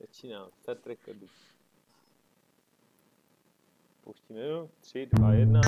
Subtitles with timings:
[0.00, 0.48] Začíná.
[0.62, 1.26] Start recordu.
[4.04, 4.70] Pouštíme, jo?
[4.80, 5.60] 3, 2, 1.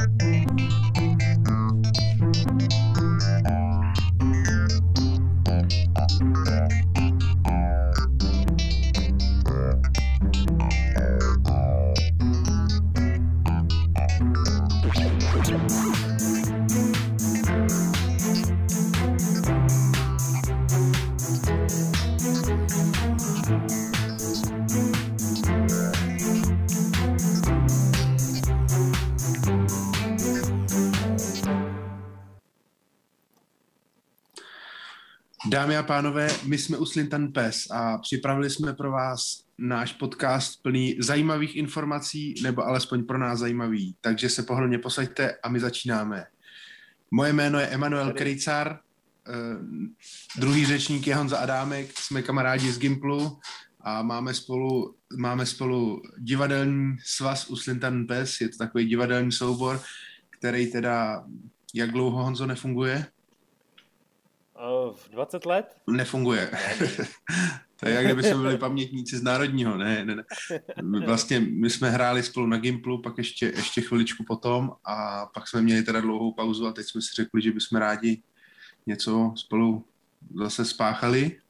[35.61, 40.63] Dámy a pánové, my jsme u Slintan Pes a připravili jsme pro vás náš podcast
[40.63, 43.97] plný zajímavých informací, nebo alespoň pro nás zajímavý.
[44.01, 46.25] Takže se pohodlně posaďte a my začínáme.
[47.11, 48.79] Moje jméno je Emanuel Krejcar,
[49.29, 49.33] eh,
[50.37, 53.39] druhý řečník je Honza Adámek, jsme kamarádi z Gimplu
[53.81, 59.81] a máme spolu, máme spolu divadelní svaz u Slintan Pes, je to takový divadelní soubor,
[60.31, 61.25] který teda,
[61.75, 63.07] jak dlouho Honzo nefunguje?
[64.95, 65.77] V 20 let?
[65.87, 66.51] Nefunguje.
[67.77, 70.25] to je jak kdyby jsme byli pamětníci z Národního, ne, ne, ne.
[71.07, 75.63] Vlastně my jsme hráli spolu na Gimplu, pak ještě, ještě chviličku potom a pak jsme
[75.63, 78.23] měli teda dlouhou pauzu a teď jsme si řekli, že bychom rádi
[78.87, 79.85] něco spolu
[80.35, 81.41] zase spáchali,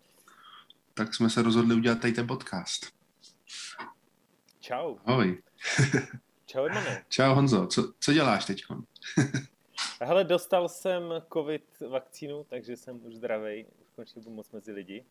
[0.94, 2.86] tak jsme se rozhodli udělat tady ten podcast.
[4.60, 4.96] Čau.
[5.04, 5.42] Ahoj.
[6.46, 7.04] Čau, Edmane.
[7.08, 7.66] Čau, Honzo.
[7.66, 8.62] Co, co děláš teď?
[10.00, 15.04] Hele, dostal jsem covid vakcínu, takže jsem už zdravý, už konečně budu moc mezi lidi.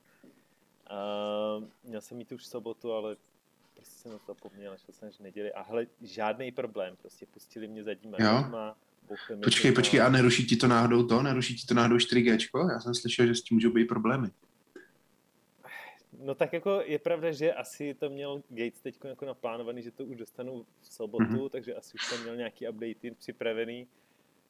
[0.91, 3.15] Uh, měl jsem mít už sobotu, ale
[3.73, 7.67] prostě jsem na to zapomněl, šel jsem v neděli a hele, žádný problém, prostě pustili
[7.67, 8.75] mě zadníma dveřma.
[9.43, 11.23] Počkej, počkej, a neruší ti to náhodou to?
[11.23, 12.37] Neruší ti to náhodou 4G?
[12.73, 14.29] Já jsem slyšel, že s tím můžou být problémy.
[16.19, 20.05] No tak jako je pravda, že asi to měl Gates teď jako naplánovaný, že to
[20.05, 21.49] už dostanu v sobotu, mm-hmm.
[21.49, 23.87] takže asi už tam měl nějaký update připravený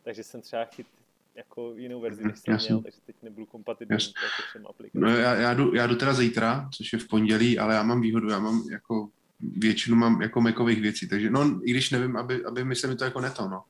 [0.03, 0.87] takže jsem třeba chyt
[1.35, 2.67] jako jinou verzi, než jsem Jasný.
[2.67, 5.01] měl, takže teď nebudu kompatibilní jako všem aplikacím.
[5.01, 8.01] No já, já, jdu, já jdu teda zítra, což je v pondělí, ale já mám
[8.01, 12.45] výhodu, já mám jako většinu mám jako Macových věcí, takže no, i když nevím, aby,
[12.45, 13.63] aby mi se mi to jako neto, no.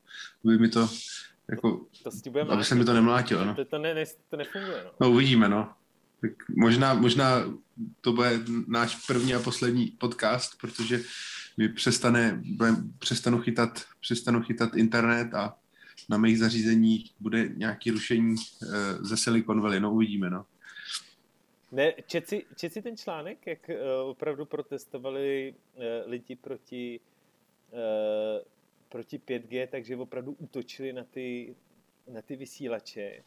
[0.46, 0.90] Aby mi to,
[1.48, 2.68] jako, to aby mlátit.
[2.68, 3.56] se mi to nemlátilo, no.
[3.56, 4.92] To, to, ne, ne, to nefunguje, no.
[5.00, 5.74] No uvidíme, no.
[6.22, 7.44] Tak možná, možná
[8.02, 11.02] to bude náš první a poslední podcast, protože
[11.58, 12.44] mi přestane,
[13.00, 15.56] přestanu chytat, přestanu chytat internet a
[16.10, 18.68] na mých zařízeních bude nějaké rušení uh,
[19.02, 20.46] ze Silicon Valley, no uvidíme, no.
[21.72, 27.00] Ne, čet si, čet si ten článek, jak uh, opravdu protestovali uh, lidi proti,
[27.72, 27.80] uh,
[28.90, 31.56] proti 5G, takže opravdu útočili na ty,
[32.08, 33.24] na ty vysílače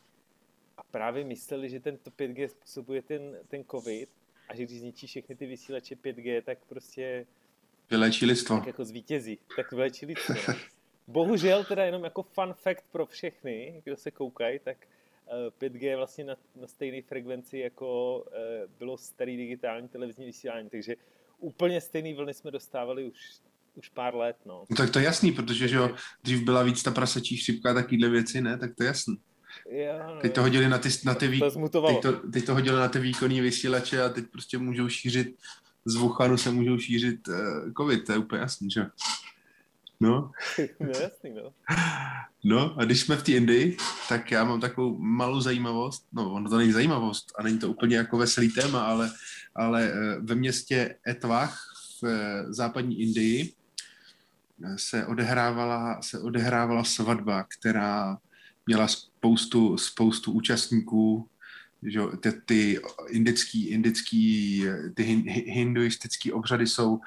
[0.77, 4.09] a právě mysleli, že tento 5G způsobuje ten, ten COVID
[4.49, 7.27] a že když zničí všechny ty vysílače 5G, tak prostě
[7.91, 8.57] vylečí lidstvo.
[8.57, 10.35] Tak jako zvítězí, tak vylečí lidstvo.
[11.07, 14.77] Bohužel teda jenom jako fun fact pro všechny, kdo se koukají, tak
[15.59, 20.71] 5G eh, je vlastně na, na stejné frekvenci, jako eh, bylo starý digitální televizní vysílání,
[20.71, 20.95] takže
[21.39, 23.19] úplně stejný vlny jsme dostávali už,
[23.75, 24.37] už pár let.
[24.47, 24.65] No.
[24.71, 25.91] no tak to je jasný, protože že jo,
[26.25, 28.59] dřív byla víc ta prasačí chřipka a takovýhle věci, ne?
[28.59, 29.17] Tak to je jasný.
[30.07, 31.41] No, teď to hodili na ty, na ty, vý...
[31.71, 35.37] to teď, to, teď to hodili na ty výkonní vysílače a teď prostě můžou šířit
[35.85, 37.35] z Wuhanu se můžou šířit uh,
[37.77, 38.87] covid, to je úplně jasný, že
[40.03, 40.31] No.
[40.81, 41.53] no jasný, no.
[42.45, 43.77] No a když jsme v té Indii,
[44.09, 47.97] tak já mám takovou malou zajímavost, no ono to není zajímavost a není to úplně
[47.97, 49.11] jako veselý téma, ale,
[49.55, 51.59] ale eh, ve městě Etvach
[52.03, 53.53] v eh, západní Indii
[54.65, 58.19] eh, se odehrávala, se odehrávala svatba, která
[58.67, 61.29] měla spoustu, spoustu účastníků,
[61.83, 64.65] že ty, ty indický, indický,
[64.95, 65.03] ty
[65.47, 67.01] hinduistické obřady jsou uh,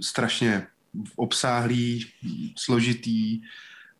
[0.00, 0.66] strašně
[1.16, 2.06] obsáhlý,
[2.56, 3.40] složitý,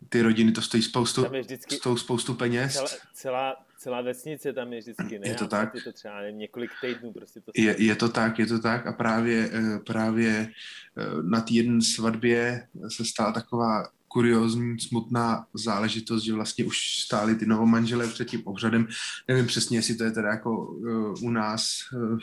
[0.08, 2.74] ty rodiny to stojí spoustu, vždycky, stojí spoustu peněz.
[2.74, 5.28] Celá, celá, celá vesnice tam je vždycky, ne?
[5.28, 5.74] Je to tak.
[5.74, 8.86] Je to třeba nevím, několik týdnů prostě to je, je to tak, je to tak
[8.86, 16.22] a právě, eh, právě eh, na té jedné svatbě se stala taková kuriozní, smutná záležitost,
[16.22, 18.86] že vlastně už stáli ty novomanželé před tím obřadem.
[19.28, 22.18] Nevím přesně, jestli to je teda jako uh, u nás uh,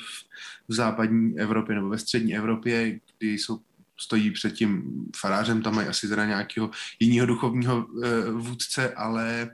[0.68, 3.60] v západní Evropě nebo ve střední Evropě, kdy jsou
[4.02, 4.84] stojí před tím
[5.16, 9.50] farářem, tam mají asi teda nějakého jiného duchovního e, vůdce, ale,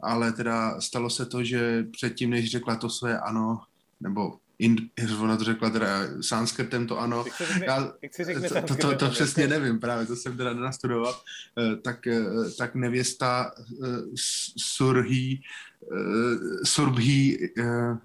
[0.00, 3.60] ale teda stalo se to, že předtím, než řekla to své ano,
[4.00, 4.80] nebo Ind,
[5.20, 5.88] ona to řekla teda
[6.20, 7.24] sanskrtem to ano.
[7.66, 7.92] Já,
[8.48, 11.20] to, to, to, to přesně nevím, právě to jsem teda nenastudoval.
[11.58, 12.20] E, tak, e,
[12.58, 13.50] tak nevěsta
[14.58, 15.40] Surhi,
[16.64, 17.50] Surbhi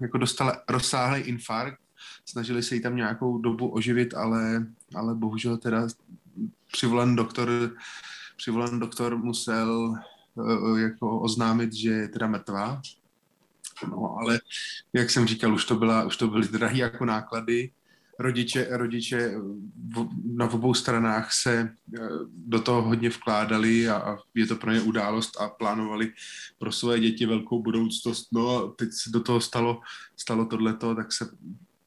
[0.00, 1.83] jako dostala rozsáhlý infarkt
[2.26, 5.88] snažili se jí tam nějakou dobu oživit, ale, ale bohužel teda
[6.72, 7.48] přivolen doktor,
[8.36, 9.94] přivolen doktor musel
[10.34, 12.82] uh, jako oznámit, že je teda mrtvá.
[13.90, 14.40] No, ale
[14.92, 17.70] jak jsem říkal, už to, byla, už to byly drahé jako náklady,
[18.18, 19.34] rodiče, rodiče
[20.24, 25.40] na obou stranách se eh, do toho hodně vkládali a, je to pro ně událost
[25.40, 26.12] a plánovali
[26.58, 28.28] pro své děti velkou budoucnost.
[28.32, 29.80] No a teď se do toho stalo,
[30.16, 31.28] stalo tohleto, tak se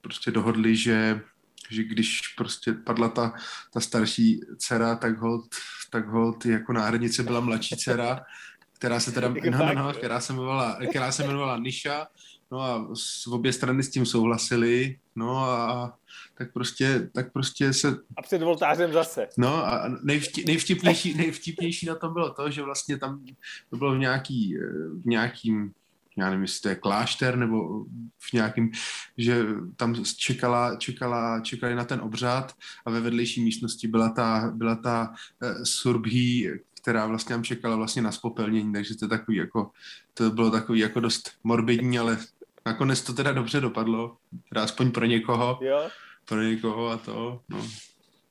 [0.08, 1.22] prostě dohodli, že
[1.70, 3.34] že když prostě padla ta,
[3.74, 5.56] ta starší dcera, tak hold,
[5.90, 8.26] tak hold jako náhradnice byla mladší dcera,
[8.74, 12.08] která se teda, no, no, no, která se jmenovala, která se jmenovala Nisha,
[12.52, 15.98] no a s obě strany s tím souhlasili, no a
[16.38, 17.98] tak prostě, tak prostě se...
[18.18, 19.28] A před voltářem zase.
[19.38, 23.26] No a nejvtip, nejvtipnější, nejvtipnější na tom bylo to, že vlastně tam
[23.70, 24.58] to bylo v, nějaký,
[25.04, 25.74] v nějakým
[26.18, 27.86] já nevím, jestli to je klášter nebo
[28.18, 28.72] v nějakým,
[29.18, 32.54] že tam čekala, čekala, čekali na ten obřad
[32.86, 36.50] a ve vedlejší místnosti byla ta, byla ta uh, surbhí,
[36.82, 39.72] která vlastně tam čekala vlastně na spopelnění, takže to, je takový jako,
[40.14, 42.18] to bylo takový jako dost morbidní, ale
[42.66, 44.18] nakonec to teda dobře dopadlo,
[44.50, 45.60] teda aspoň pro někoho.
[45.62, 45.90] Jo.
[46.26, 47.68] Pro někoho a to, no.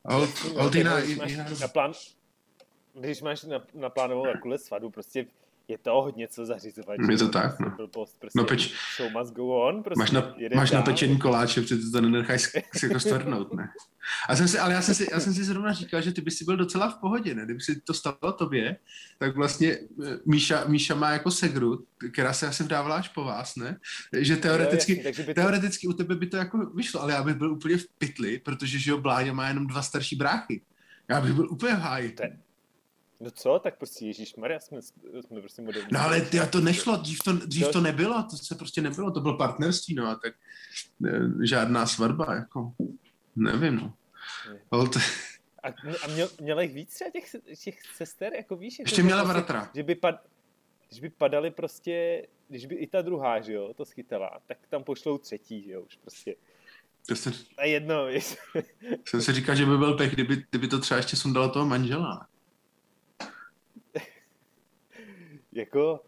[0.05, 1.93] A od, jiná, jiná, na plán,
[2.95, 5.27] když máš naplánovanou takovou svatbu, prostě
[5.69, 6.97] je to hodně co zařizovat.
[7.11, 7.89] Je to tak, no.
[7.89, 11.61] Post, prostě no peč, show must go on, prostě máš, na, máš na pečení koláče,
[11.61, 12.43] protože to nenecháš
[12.77, 13.69] si jako stvrdnout, ne?
[14.29, 16.37] A jsem si, ale já jsem, si, já jsem si zrovna říkal, že ty bys
[16.37, 17.45] si byl docela v pohodě, ne?
[17.45, 18.77] Kdyby si to stalo tobě,
[19.19, 23.57] tak vlastně eh, Míša, Míša má jako segru, která se asi vdávala až po vás,
[23.57, 23.79] ne?
[24.19, 25.35] Že teoreticky, jo, jasný, to...
[25.35, 28.79] teoreticky u tebe by to jako vyšlo, ale já bych byl úplně v pytli, protože
[28.79, 30.63] že jo, Bláňa má jenom dva starší bráchy.
[31.09, 32.13] Já bych byl úplně v háji.
[32.13, 32.39] To je,
[33.21, 34.83] No co, tak prostě Ježíš Maria, jsme,
[35.21, 35.89] jsme prostě moderní.
[35.93, 39.21] No ale ty, to nešlo, dřív to, dřív to nebylo, to se prostě nebylo, to
[39.21, 40.35] bylo partnerství, no a tak
[41.01, 41.11] ne,
[41.47, 42.73] žádná svatba, jako,
[43.37, 43.95] nevím, no.
[44.71, 44.99] Ale to...
[45.63, 45.69] A,
[46.05, 48.79] a měl, měla jich víc třeba těch, těch sester, jako víš?
[48.79, 49.71] Jako Ještě měla prostě, bratra.
[49.75, 50.15] Že by, pad,
[50.89, 54.85] když by padali prostě, když by i ta druhá, že jo, to schytala, tak tam
[54.85, 56.35] pošlou třetí, že jo, už prostě.
[57.09, 57.33] To se...
[57.59, 58.37] A jedno, víš.
[59.09, 62.29] Jsem si říkal, že by byl pech, kdyby, kdyby to třeba ještě sundalo toho manžela
[65.57, 66.01] jako,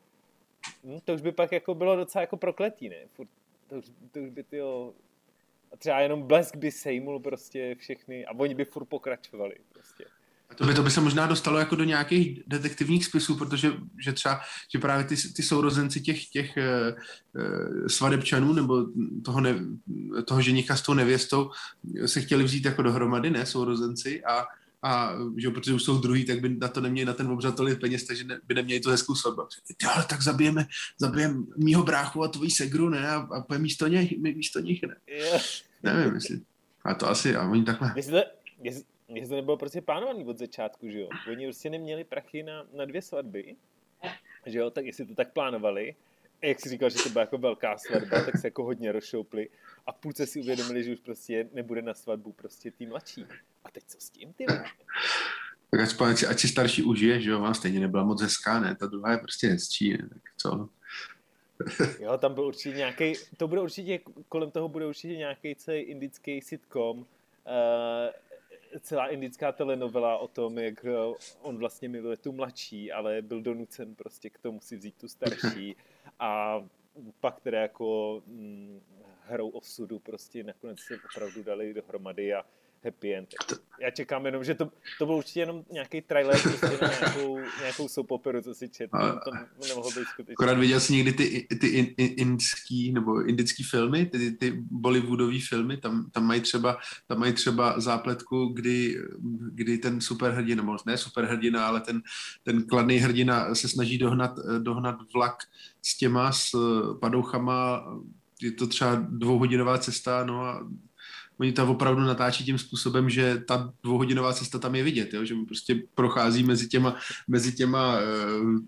[0.85, 2.97] hm, to už by pak jako bylo docela jako prokletý, ne?
[3.07, 3.29] Furt,
[3.69, 4.61] to, už, to už by ty
[5.73, 10.05] a třeba jenom blesk by sejmul prostě všechny a oni by furt pokračovali prostě.
[10.51, 14.13] A to by, to by se možná dostalo jako do nějakých detektivních spisů, protože že
[14.13, 14.41] třeba,
[14.73, 18.87] že právě ty, ty sourozenci těch, těch uh, svadebčanů nebo
[19.25, 19.55] toho, ne,
[20.25, 21.51] toho ženicha s tou nevěstou
[22.07, 24.45] se chtěli vzít jako dohromady, ne, sourozenci a
[24.83, 27.81] a že protože už jsou druhý, tak by na to neměli na ten obřad tolik
[27.81, 29.43] peněz, takže ne, by neměli tu hezkou svatbu.
[29.95, 30.67] Ale tak zabijeme,
[30.99, 33.09] zabijeme mýho bráchu a tvojí segru, ne?
[33.09, 34.97] A, a pojďme místo něj, místo nich, ne?
[35.07, 35.43] Yeah.
[35.83, 36.41] Nevím, jestli.
[36.85, 37.93] A to asi, a oni takhle.
[37.97, 38.19] Jestli to,
[38.63, 41.09] jestli, jestli to nebylo prostě plánovaný od začátku, že jo?
[41.31, 43.57] Oni prostě neměli prachy na, na dvě svatby,
[44.47, 44.71] že jo?
[44.71, 45.95] Tak jestli to tak plánovali,
[46.43, 49.49] jak jsi říkal, že to byla jako velká svatba, tak se jako hodně rozšoupli
[49.87, 53.27] a půlce si uvědomili, že už prostě nebude na svatbu prostě tým mladší.
[53.65, 54.47] A teď co s tím, ty
[55.71, 58.77] Tak aspoň, ať, ať si starší užije, že jo, vám stejně nebyla moc hezká, ne?
[58.77, 60.09] Ta druhá je prostě hezčí, ne?
[60.09, 60.69] tak co?
[62.01, 66.41] jo, tam byl určitě nějaký, to bude určitě, kolem toho bude určitě nějaký celý indický
[66.41, 67.05] sitcom, uh,
[68.81, 73.95] celá indická telenovela o tom, jak eh, on vlastně miluje tu mladší, ale byl donucen
[73.95, 75.77] prostě k tomu si vzít tu starší
[76.19, 76.63] a
[77.21, 78.81] pak teda jako hm,
[79.25, 82.45] hrou osudu prostě nakonec se opravdu dali dohromady a
[82.85, 83.29] happy end.
[83.81, 87.89] Já čekám jenom, že to, to byl určitě jenom nějaký trailer prostě na nějakou, nějakou
[87.89, 88.91] soap operu, co si čet.
[88.91, 89.31] To, to
[89.69, 90.35] nemohlo být skutečně.
[90.35, 95.39] Akorát viděl jsi někdy ty, ty in, in, indický nebo indický filmy, ty, ty bollywoodové
[95.49, 98.99] filmy, tam, tam, mají třeba, tam mají třeba zápletku, kdy,
[99.53, 102.03] kdy ten superhrdina, nebo ne superhrdina, ale ten,
[102.43, 105.37] ten kladný hrdina se snaží dohnat, dohnat vlak
[105.83, 106.51] s těma, s
[107.01, 107.85] padouchama,
[108.43, 110.69] je to třeba dvouhodinová cesta, no a
[111.41, 115.25] oni to opravdu natáčí tím způsobem, že ta dvouhodinová cesta tam je vidět, jo?
[115.25, 116.97] že prostě prochází mezi těma,
[117.29, 118.59] mezi těma uh,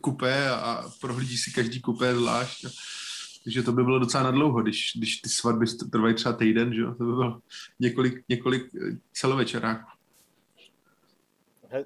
[0.00, 2.66] kupé a prohlíží si každý kupé zvlášť.
[3.44, 6.94] Takže to by bylo docela nadlouho, když, když ty svatby trvají třeba týden, že jo?
[6.94, 7.40] to by bylo
[7.80, 9.90] několik, několik eh, celovečeráků.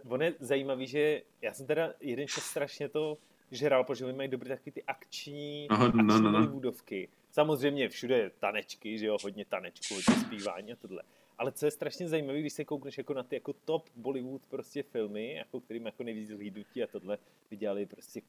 [0.09, 3.19] On je zajímavý, že já jsem teda jeden čas strašně to
[3.50, 6.47] žral, protože oni mají dobré taky ty akční, Aha, akční no, no, no.
[6.47, 11.02] budovky Samozřejmě všude je tanečky, že jo, hodně tanečku, hodně zpívání a tohle.
[11.38, 14.82] Ale co je strašně zajímavé, když se koukneš jako na ty jako top Bollywood prostě
[14.82, 17.18] filmy, jako kterým jako nejvíc zhlídnutí a tohle
[17.50, 18.20] vydělali prostě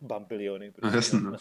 [0.00, 1.38] bambiliony prostě no, na,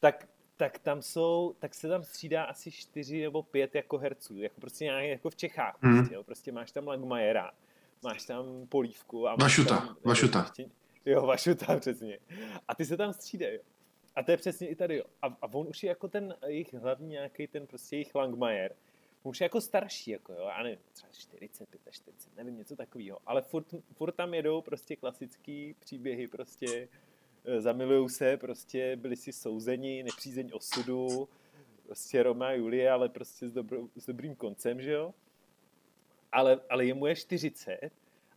[0.00, 4.60] tak tak tam jsou, tak se tam střídá asi čtyři nebo pět jako herců, jako
[4.60, 5.76] prostě nějak jako v Čechách.
[5.80, 5.96] Hmm.
[5.96, 6.22] Prostě, jo.
[6.22, 7.50] prostě máš tam Langmajera,
[8.02, 10.40] máš tam Polívku a máš Vašuta, tam, Vašuta.
[10.40, 10.66] Ještě,
[11.06, 12.18] jo, Vašuta, přesně.
[12.68, 13.58] A ty se tam střídají.
[14.16, 15.02] A to je přesně i tady.
[15.02, 18.76] A, a on už je jako ten jejich hlavní nějaký ten prostě jejich Langmajer.
[19.22, 23.18] On už je jako starší, jako jo, já nevím, třeba 40, 45, nevím, něco takového.
[23.26, 26.88] Ale furt, furt tam jedou prostě klasický příběhy, prostě
[27.44, 31.28] eh, zamilujou se, prostě byli si souzeni, nepřízeň osudu,
[31.86, 35.14] prostě Roma a Julie, ale prostě s, dobrou, s dobrým koncem, že jo.
[36.32, 37.90] Ale, ale jemu je 40,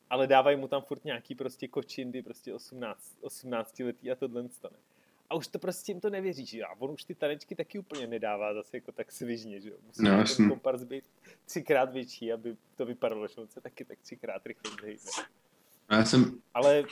[0.10, 4.78] ale dávají mu tam furt nějaký prostě kočindy, prostě 18, 18 letý a tohle stane.
[5.30, 6.66] A už to prostě jim to nevěří, že jo.
[6.70, 9.76] A on už ty tanečky taky úplně nedává zase jako tak svižně, že jo.
[9.88, 11.04] Musí No, ten kompars být
[11.46, 14.72] třikrát větší, aby to vypadalo, že on se taky tak třikrát rychle.
[15.90, 16.84] A Já jsem, Ale,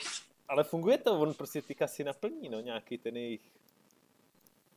[0.48, 3.40] ale funguje to, on prostě ty kasy naplní, no, nějaký ten jejich,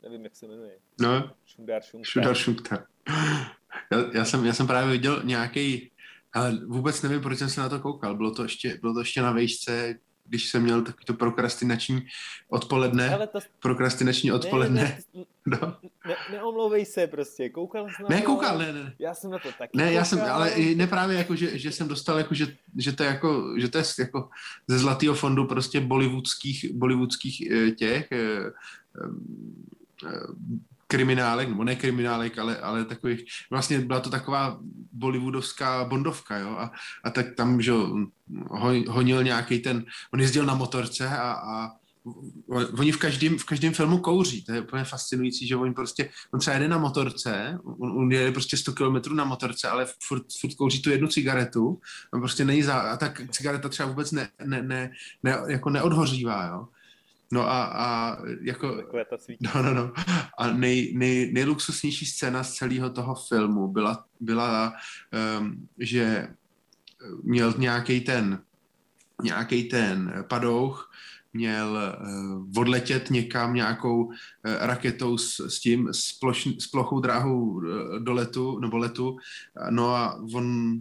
[0.02, 2.04] nevím, jak se jmenuje, no, Šundár Šunkár.
[2.04, 2.86] Šudar Šukta.
[3.92, 5.90] Já, já, jsem, já jsem právě viděl nějaký,
[6.32, 8.16] ale vůbec nevím, proč jsem se na to koukal.
[8.16, 12.06] Bylo to ještě, bylo to ještě na vejšce, když jsem měl takový to prokrastinační
[12.48, 13.08] odpoledne.
[13.08, 14.82] Hele, to, Prokrastinační odpoledne.
[14.82, 15.76] Ne, ne, No.
[16.08, 18.94] ne, neomlouvej se prostě, koukal jsi na Ne, koukal, ne, ne.
[18.98, 20.34] Já jsem na to taky Ne, já jsem, koukal.
[20.34, 23.54] ale i ne právě jako, že, že jsem dostal jako, že, že to je jako,
[23.58, 24.28] že to je jako
[24.68, 28.18] ze zlatého fondu prostě bollywoodských, bollywoodských eh, těch eh,
[30.06, 30.10] eh,
[30.90, 34.58] kriminálek, nebo ne kriminálek, ale, ale takových, vlastně byla to taková
[34.92, 36.70] bollywoodovská bondovka, jo, a,
[37.04, 37.72] a tak tam, že
[38.88, 41.70] honil nějaký ten, on jezdil na motorce a, a
[42.78, 46.40] oni v každém, v každém filmu kouří, to je úplně fascinující, že oni prostě, on
[46.40, 50.54] třeba jede na motorce, on, on jede prostě 100 km na motorce, ale furt, furt
[50.54, 51.80] kouří tu jednu cigaretu,
[52.14, 54.92] on prostě není za, a tak cigareta třeba vůbec ne, ne, ne,
[55.22, 56.68] ne jako neodhořívá, jo.
[57.32, 59.16] No a, a jako, Takové ta.
[59.40, 59.92] No, no, no.
[60.38, 64.72] A nej, nej, nejluxusnější scéna z celého toho filmu byla, byla
[65.40, 66.28] um, že
[67.22, 68.42] měl nějaký ten,
[69.22, 70.92] nějaký ten padouch,
[71.32, 77.42] měl uh, odletět někam nějakou uh, raketou s, s tím, s, ploš, s plochou dráhou
[77.42, 77.62] uh,
[77.98, 79.16] do letu, nebo letu,
[79.70, 80.80] no a on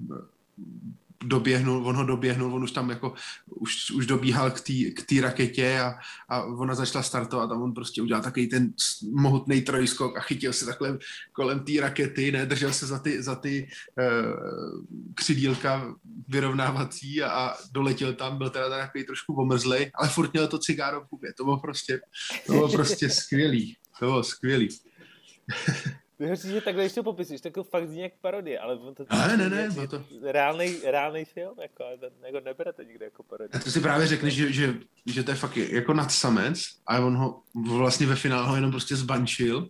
[1.23, 3.13] doběhnul, on ho doběhnul, on už tam jako,
[3.45, 4.51] už, už dobíhal
[4.95, 5.95] k té raketě a,
[6.29, 8.73] a ona začala startovat a on prostě udělal takový ten
[9.11, 10.97] mohutný trojskok a chytil se takhle
[11.31, 14.85] kolem té rakety, ne, držel se za ty, za ty uh,
[15.15, 15.95] křidílka
[16.27, 21.01] vyrovnávací a, a doletěl tam, byl teda takový trošku omrzlej, ale furt měl to cigáro
[21.01, 22.01] v hubě, to bylo prostě,
[22.45, 24.69] to bylo prostě skvělý, to bylo skvělý.
[26.19, 29.05] Vyhoří, že takhle, když to popisuješ, tak to fakt zní jak parodie, ale on to...
[29.09, 31.83] Ale ne, ne, je to- Reálnej, reálnej film, jako,
[32.25, 33.49] jako nebere to nikde jako parodie.
[33.53, 34.73] A ty si právě řekneš, že, že,
[35.05, 38.95] že to je fakt jako nadsamec a on ho vlastně ve finále ho jenom prostě
[38.95, 39.69] zbančil,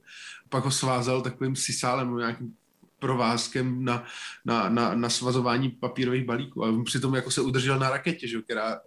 [0.50, 2.56] pak ho svázal takovým sisálem nějakým
[3.00, 4.04] provázkem na,
[4.46, 6.66] na, na, na svazování papírových balíků.
[6.66, 8.80] A on přitom jako se udržel na raketě, že, která eh,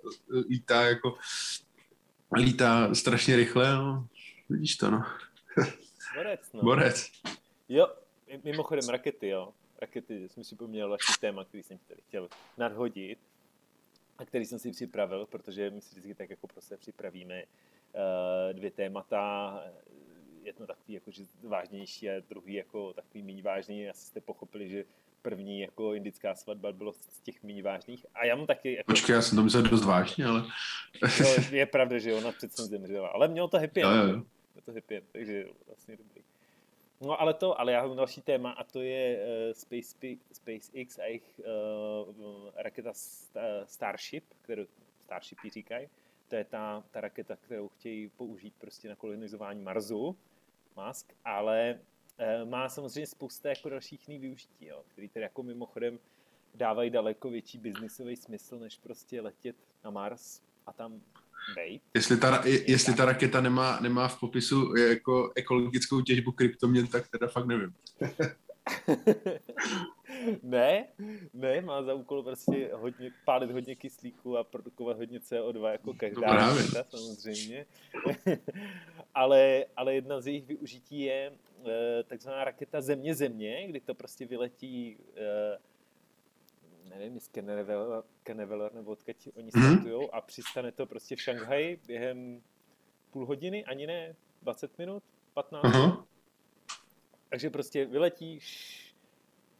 [0.48, 1.14] lítá jako
[2.36, 3.74] lítá strašně rychle.
[3.74, 4.06] No.
[4.48, 5.04] Vidíš to, no.
[6.16, 6.62] Borec, no.
[6.62, 7.10] Borec.
[7.72, 7.88] Jo,
[8.44, 9.52] mimochodem rakety, jo.
[9.80, 13.18] Rakety, jsem si poměl další téma, který jsem tady chtěl nadhodit
[14.18, 18.70] a který jsem si připravil, protože my si vždycky tak jako prostě připravíme uh, dvě
[18.70, 19.64] témata,
[20.42, 23.88] jedno takový jako, že vážnější a druhý jako takový méně vážný.
[23.88, 24.84] Asi jste pochopili, že
[25.22, 28.06] první jako indická svatba bylo z těch méně vážných.
[28.14, 28.74] A já mám taky...
[28.74, 30.44] Jako, Počkej, já jsem to myslel dost vážně, ale...
[31.48, 33.08] to je pravda, že ona přece zemřela.
[33.08, 34.10] Ale mělo to happy Jo, end.
[34.10, 34.22] jo, jo.
[34.56, 36.22] Je to happy end, takže vlastně dobrý.
[37.02, 41.04] No ale to, ale já mám další téma a to je uh, Space, SpaceX a
[41.04, 41.40] jejich
[42.08, 44.66] uh, raketa Sta- Starship, kterou
[45.04, 45.88] Starship ji říkají.
[46.28, 50.16] To je ta, ta raketa, kterou chtějí použít prostě na kolonizování Marsu,
[50.76, 51.80] Musk, ale
[52.42, 55.98] uh, má samozřejmě spousta jako dalších jiných využití, jo, který tedy jako mimochodem
[56.54, 61.00] dávají daleko větší biznisový smysl, než prostě letět na Mars a tam.
[61.94, 67.26] Jestli ta, jestli ta raketa nemá, nemá v popisu jako ekologickou těžbu kryptoměn, tak teda
[67.28, 67.74] fakt nevím.
[70.42, 70.86] ne,
[71.34, 76.26] ne, má za úkol prostě hodně, pálit hodně kyslíku a produkovat hodně CO2 jako každá
[76.26, 76.62] No právě.
[76.62, 77.66] raketa samozřejmě.
[79.14, 81.32] ale, ale jedna z jejich využití je
[81.66, 85.58] eh, takzvaná raketa Země-Země, kdy to prostě vyletí eh,
[86.98, 87.28] nevím, z
[88.22, 89.72] Kenneveler nebo odkud oni Mhm.
[89.72, 92.42] startujou a přistane to prostě v Šanghaji během
[93.10, 95.02] půl hodiny, ani ne, 20 minut,
[95.34, 95.64] 15.
[95.64, 96.06] Aha.
[97.28, 98.94] Takže prostě vyletí, š-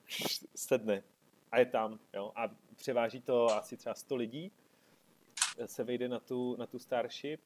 [0.07, 1.03] š- sedne
[1.53, 1.99] a je tam.
[2.15, 2.33] Jo?
[2.37, 4.53] A převáží to asi třeba 100 lidí,
[5.67, 7.41] se vejde na tu, na tu Starship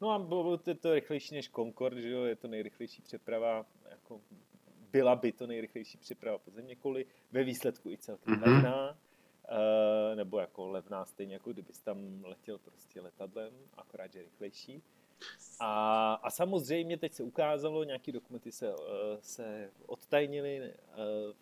[0.00, 4.20] No a bylo to, to rychlejší než Concorde, že jo, je to nejrychlejší přeprava, jako
[4.90, 8.52] byla by to nejrychlejší přeprava po země kvůli ve výsledku i celkem mm-hmm.
[8.54, 8.98] levná,
[9.50, 14.82] uh, nebo jako levná stejně jako kdybys tam letěl prostě letadlem, akorát, že rychlejší.
[15.60, 18.84] A, a samozřejmě teď se ukázalo, nějaké dokumenty se, uh,
[19.20, 21.34] se odtajnily uh,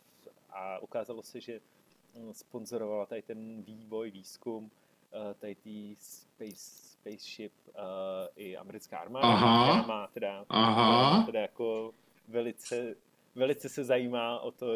[0.50, 1.60] a ukázalo se, že
[2.14, 4.70] hm, sponzorovala tady ten vývoj, výzkum
[5.38, 7.52] tady tý Space, Spaceship
[8.36, 9.70] i americká armáda, Aha.
[9.70, 11.22] která má teda, Aha.
[11.26, 11.94] teda jako
[12.28, 12.94] velice,
[13.34, 14.66] velice se zajímá o to,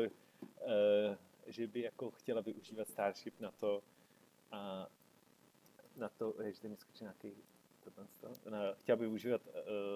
[1.52, 3.82] že by jako chtěla využívat Starship na to,
[4.52, 4.88] a
[5.96, 7.32] na to, že mi skočí nějaký
[8.74, 9.52] chtěla by využívat uh,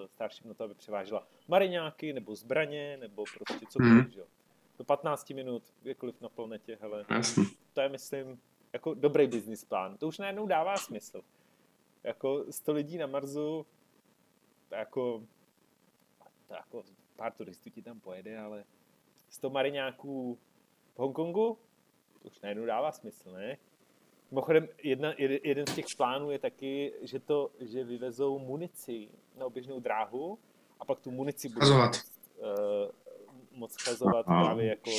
[0.07, 4.11] Starship na to, aby převážela mariňáky, nebo zbraně, nebo prostě cokoliv, hmm.
[4.11, 4.25] že jo.
[4.77, 7.05] Do 15 minut, kdekoliv na planetě, hele.
[7.09, 7.45] Jasný.
[7.73, 8.41] To je, myslím,
[8.73, 9.97] jako dobrý business plán.
[9.97, 11.21] To už najednou dává smysl.
[12.03, 13.65] Jako 100 lidí na Marsu,
[14.71, 15.23] jako,
[16.47, 16.83] to jako
[17.15, 18.63] pár turistů ti tam pojede, ale
[19.29, 20.39] 100 mariňáků
[20.97, 21.57] v Hongkongu,
[22.23, 23.57] to už najednou dává smysl, ne?
[24.31, 25.13] Mimochodem, jedna,
[25.43, 29.07] jeden z těch plánů je taky, že, to, že vyvezou munici
[29.39, 30.39] na oběžnou dráhu
[30.79, 32.03] a pak tu munici budou moc,
[32.37, 34.91] uh, moc chazovat právě jako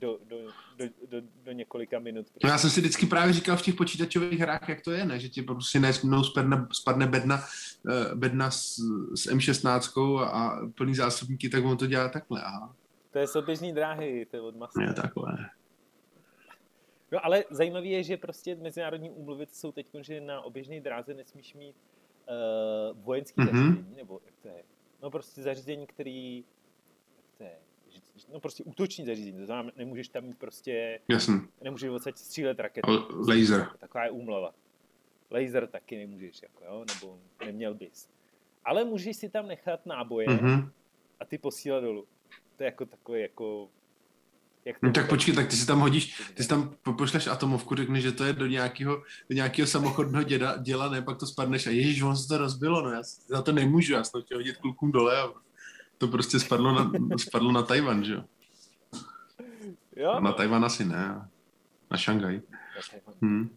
[0.00, 0.38] do, do,
[0.76, 2.26] do, do, do, několika minut.
[2.44, 5.20] No já jsem si vždycky právě říkal v těch počítačových hrách, jak to je, ne?
[5.20, 8.76] že ti prostě najednou spadne, spadne bedna, uh, bedna s,
[9.14, 12.42] s M16 a plný zásobníky, tak on to dělá takhle.
[12.42, 12.74] Aha.
[13.12, 14.82] To je soběžní dráhy, to je od masy.
[14.82, 15.50] Je takhle.
[17.12, 21.54] No ale zajímavé je, že prostě mezinárodní úmluvy jsou teď, že na oběžné dráze nesmíš
[21.54, 23.44] mít uh, vojenský mm-hmm.
[23.44, 24.62] zařízení, nebo jak to je?
[25.02, 26.44] No prostě zařízení, který,
[27.16, 27.58] jak to je?
[28.32, 31.40] No prostě útoční zařízení, to znamená, nemůžeš tam mít prostě, Jasný.
[31.60, 32.90] nemůžeš odsaď střílet rakety.
[33.28, 33.68] Laser.
[33.78, 34.54] Taková je úmlava.
[35.30, 38.08] Laser taky nemůžeš, jako jo, nebo neměl bys.
[38.64, 40.70] Ale můžeš si tam nechat náboje mm-hmm.
[41.20, 42.06] a ty posílat dolů.
[42.56, 43.68] To je jako takový jako
[44.64, 48.02] jak no tak počkej, tak ty si tam hodíš, ty si tam pošleš atomovku, řekneš,
[48.02, 48.96] že to je do nějakého,
[49.30, 52.82] do nějakého samochodného děda, děla, ne, pak to spadneš a ježíš, on se to rozbilo,
[52.82, 55.32] no já za to nemůžu, já jsem to chtěl hodit klukům dole a
[55.98, 58.24] to prostě spadlo na, spadlo na Tajvan, že jo?
[59.96, 60.20] Jo.
[60.20, 61.28] Na Tajvan asi ne,
[61.90, 62.40] na Šangaj.
[63.22, 63.56] Hmm.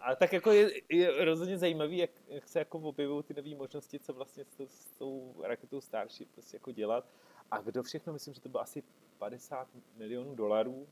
[0.00, 3.98] A tak jako je, je rozhodně zajímavý, jak, jak se jako objevují ty nové možnosti,
[3.98, 7.06] co vlastně s, to, s tou raketou Starship prostě jako dělat.
[7.50, 8.82] A kdo všechno, myslím, že to bylo asi
[9.18, 10.86] 50 milionů dolarů,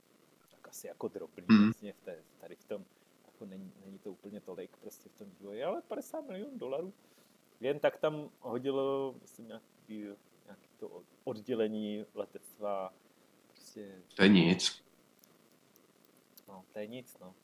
[0.50, 1.64] tak asi jako drobný mm.
[1.64, 2.84] vlastně v té, tady v tom,
[3.26, 6.92] jako není, není, to úplně tolik prostě v tom vývoji, ale 50 milionů dolarů.
[7.60, 10.06] Jen tak tam hodilo, myslím, nějaký,
[10.44, 12.92] nějaký to oddělení letectva.
[13.48, 14.02] Prostě...
[14.16, 14.82] To je nic.
[16.48, 17.34] No, to je nic, no.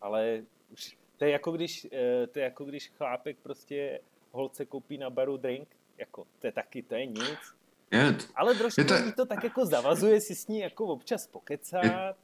[0.00, 4.00] ale už, to je jako když, eh, to je jako když chlápek prostě
[4.32, 7.56] holce koupí na baru drink, jako, to je taky, to je nic.
[7.90, 8.94] Je, Ale trošku je to...
[9.16, 11.84] to tak jako zavazuje si s ní jako občas pokecat.
[11.84, 12.14] Je...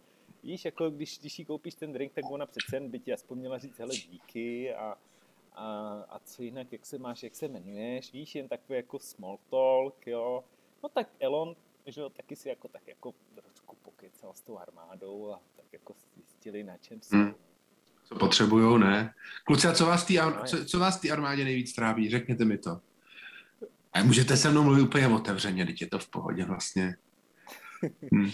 [0.42, 3.38] Víš, jako když, když jí koupíš ten drink, tak ona přece jen by ti aspoň
[3.38, 4.96] měla říct, hele, díky a,
[5.54, 5.66] a,
[6.08, 10.06] a co jinak, jak se máš, jak se jmenuješ, víš, jen takový jako small talk,
[10.06, 10.44] jo.
[10.82, 15.32] No tak Elon, že jo, taky si jako tak jako trošku pokecal s tou armádou
[15.32, 17.16] a tak jako zjistili, na čem jsou.
[17.16, 17.34] Hmm.
[18.04, 19.14] Co potřebujou, ne?
[19.44, 22.10] Kluci, a co vás tý, co, co vás armádě nejvíc tráví?
[22.10, 22.80] Řekněte mi to.
[23.92, 26.96] A můžete se mnou mluvit úplně otevřeně, teď je to v pohodě vlastně.
[28.12, 28.30] Hmm.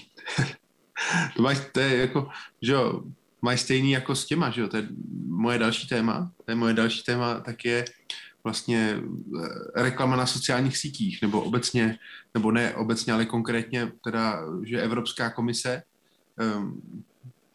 [1.37, 2.29] to, máš, to je jako,
[2.63, 3.03] že jo,
[3.43, 4.89] mají stejný jako s těma, že jo, to je
[5.27, 7.85] moje další téma, to je moje další téma, tak je
[8.45, 11.99] vlastně eh, reklama na sociálních sítích, nebo obecně,
[12.35, 15.83] nebo ne obecně, ale konkrétně teda, že Evropská komise
[16.57, 16.83] um,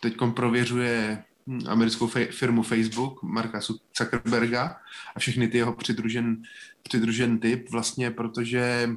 [0.02, 4.76] teď prověřuje hm, americkou firmu Facebook, Marka Zuckerberga
[5.16, 6.42] a všechny ty jeho přidružen,
[6.84, 8.90] přidružen typ, vlastně protože,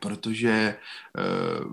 [0.00, 0.76] protože
[1.18, 1.72] uh,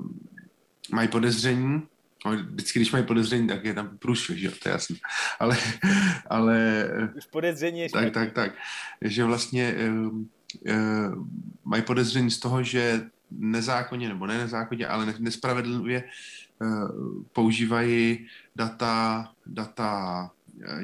[0.93, 1.81] mají podezření,
[2.29, 4.95] vždycky, když mají podezření, tak je tam průšvih, že jo, to je jasné.
[5.39, 5.57] Ale,
[6.29, 6.87] ale...
[7.17, 8.51] Už podezření je Tak, tak, tak.
[9.01, 11.27] Že vlastně uh, uh,
[11.63, 16.03] mají podezření z toho, že nezákonně, nebo ne nezákonně, ale nespravedlivě
[16.59, 20.29] uh, používají data, data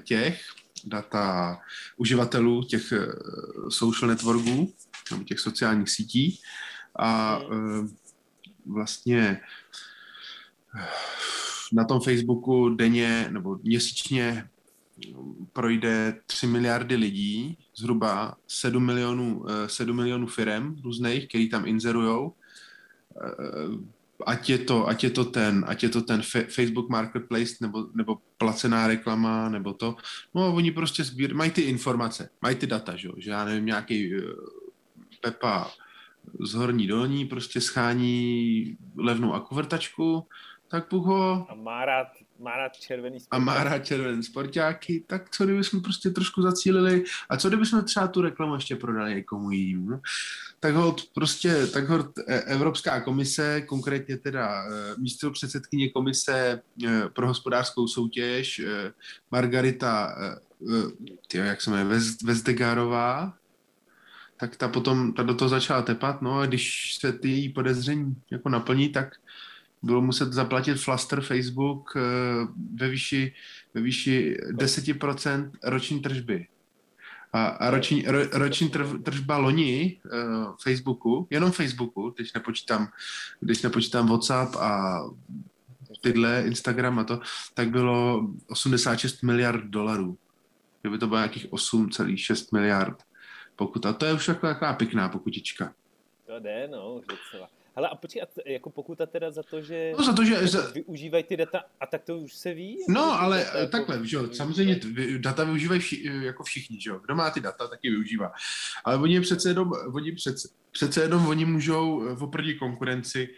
[0.03, 0.41] těch,
[0.89, 1.57] data
[1.97, 3.07] uživatelů těch eh,
[3.69, 4.73] social networků,
[5.11, 6.39] nebo těch sociálních sítí
[6.99, 7.87] a eh,
[8.65, 9.41] vlastně
[10.75, 10.85] eh,
[11.73, 14.49] na tom Facebooku denně nebo měsíčně
[15.53, 22.33] projde 3 miliardy lidí, zhruba 7 milionů, 7 milionů firm různých, který tam inzerujou.
[24.25, 28.17] Ať je to, ať je to ten, ať je to ten Facebook Marketplace nebo, nebo
[28.37, 29.95] placená reklama, nebo to,
[30.35, 34.15] no oni prostě sbír, mají ty informace, mají ty data, že, že já nevím, nějaký
[34.15, 34.21] uh,
[35.21, 35.71] Pepa
[36.39, 40.27] z horní dolní prostě schání levnou akuvertačku,
[40.67, 41.47] tak puho.
[41.49, 42.07] A má rád
[42.39, 43.41] má rád červený sportáky.
[43.41, 47.65] A má rád červený sportáky, tak co kdyby jsme prostě trošku zacílili a co kdyby
[47.65, 50.01] jsme třeba tu reklamu ještě prodali někomu jinému.
[50.59, 57.09] Tak hod prostě, tak hod e, Evropská komise, konkrétně teda e, místo předsedkyně komise e,
[57.09, 58.61] pro hospodářskou soutěž
[59.31, 60.15] Margarita,
[61.27, 63.33] tyjo, jak se jmenuje, Vestegárová,
[64.37, 68.15] tak ta potom ta do toho začala tepat, no a když se ty její podezření
[68.31, 69.15] jako naplní, tak
[69.83, 72.01] bylo muset zaplatit flaster Facebook eh,
[72.75, 73.33] ve výši,
[73.73, 76.47] ve výši 10% roční tržby.
[77.33, 78.71] A, a roční, ro, roční
[79.03, 82.87] tržba loni uh, Facebooku, jenom Facebooku, teď nepočítám,
[83.39, 84.99] když nepočítám WhatsApp a
[86.01, 87.19] tyhle, Instagram a to,
[87.53, 90.17] tak bylo 86 miliard dolarů.
[90.81, 93.03] Kdyby to bylo nějakých 8,6 miliard
[93.57, 93.85] pokud.
[93.85, 95.73] A to je už taková, taková pěkná pokutička.
[96.25, 97.49] To jde, no, docela.
[97.77, 100.71] Ale a počkej, jako pokuta teda za to, že, no, za to, že jako za...
[100.71, 102.77] využívají ty data, a tak to už se ví?
[102.89, 104.79] No, ale jako, takhle, že jo, samozřejmě
[105.17, 108.31] data využívají vši, jako všichni, že jo, kdo má ty data, taky využívá.
[108.85, 113.29] Ale oni přece jenom, oni přece, přece jenom oni můžou v oproti konkurenci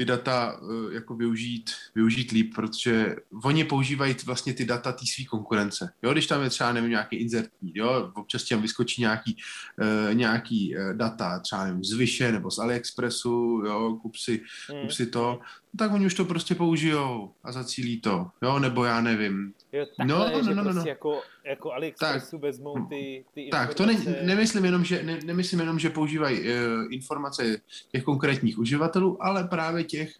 [0.00, 5.24] ty data uh, jako využít, využít líp, protože oni používají vlastně ty data té své
[5.24, 5.92] konkurence.
[6.02, 9.36] Jo, když tam je třeba, nevím, nějaký inzertní, jo, občas těm vyskočí nějaký,
[9.80, 14.80] uh, nějaký uh, data, třeba nevím, z Vyše nebo z AliExpressu, jo, kup si, hmm.
[14.80, 15.40] kup si to,
[15.78, 19.54] tak oni už to prostě použijou a zacílí to, jo, nebo já nevím.
[19.72, 20.72] Jo, takhle, no, no, no, no, no.
[20.72, 25.18] Prostě jako, jako AliExpressu tak, vezmou ty, ty Tak, to ne, nemyslím jenom, že, ne,
[25.24, 26.46] nemyslím jenom, že používají uh,
[26.90, 27.60] informace
[27.92, 30.12] těch konkrétních uživatelů, ale právě těch,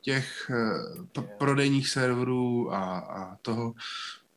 [0.00, 3.74] těch uh, p- prodejních serverů a, a toho,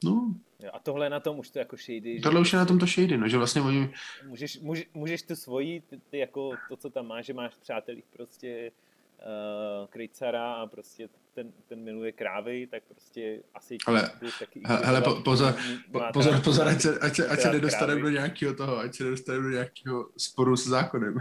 [0.03, 0.36] no,
[0.73, 2.19] a tohle na tom už to jako shady.
[2.23, 3.93] Tohle už je na tom to shady, no, že vlastně oni...
[4.27, 8.05] Můžeš, můžeš, můžeš tu svoji, ty, ty jako to, co tam máš, že máš přátelích
[8.13, 8.71] prostě
[9.19, 15.15] uh, krejcara a prostě ten, ten miluje krávy, tak prostě asi ale, taky hele, po,
[15.15, 15.56] pozor,
[15.91, 19.04] po, pozor, pozor, ať se, ať se, ať se nedostaneme do nějakého toho, ať se
[19.04, 21.15] nedostaneme do nějakého sporu s zákonem.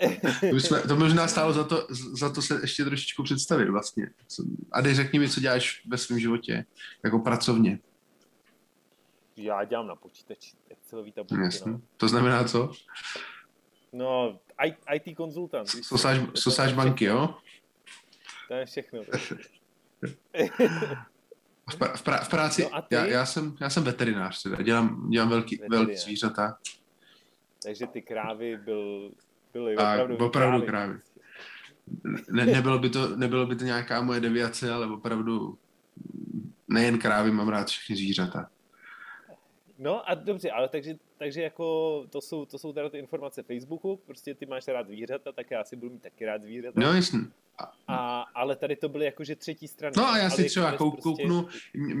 [0.50, 4.10] to, jsme, to možná stálo za to, za to se ještě trošičku představit vlastně.
[4.72, 6.64] A dej řekni mi, co děláš ve svém životě,
[7.04, 7.78] jako pracovně.
[9.36, 11.58] Já dělám na počítači Excelový tabulky.
[11.66, 11.80] No.
[11.96, 12.72] To znamená co?
[13.94, 14.38] No,
[14.94, 15.68] IT konzultant.
[16.34, 17.34] Sosáž, banky, jo?
[18.48, 19.00] To je všechno.
[21.70, 24.62] v, pra, v, pra, v práci, no já, já, jsem, já jsem veterinář, teda.
[24.62, 26.58] dělám, dělám velký, velký zvířata.
[27.62, 29.10] Takže ty krávy byl,
[29.52, 30.66] byly a, opravdu, opravdu krávy.
[30.66, 31.00] krávy.
[32.30, 35.58] Ne, nebylo, by to, nebylo by to nějaká moje deviace, ale opravdu
[36.68, 38.50] nejen krávy, mám rád všechny zvířata.
[39.78, 44.00] No a dobře, ale takže, takže jako to jsou, to jsou teda ty informace Facebooku,
[44.06, 46.80] prostě ty máš rád zvířata, tak já si budu mít taky rád zvířata.
[46.80, 47.20] No jasně.
[47.88, 49.94] A, ale tady to byly jakože třetí strany.
[49.96, 51.02] No a já si třeba kou, prostě...
[51.02, 51.48] kouknu,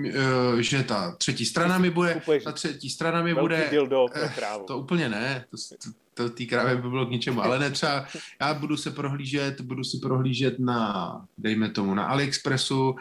[0.08, 3.68] eh, že ta třetí strana mi bude, ta třetí strana mi bude...
[3.70, 4.64] dildo pro eh, krávu.
[4.64, 8.06] To úplně ne, to, to, to té krávě by bylo k ničemu, ale ne třeba,
[8.40, 12.96] já budu se prohlížet, budu si prohlížet na, dejme tomu, na AliExpressu uh,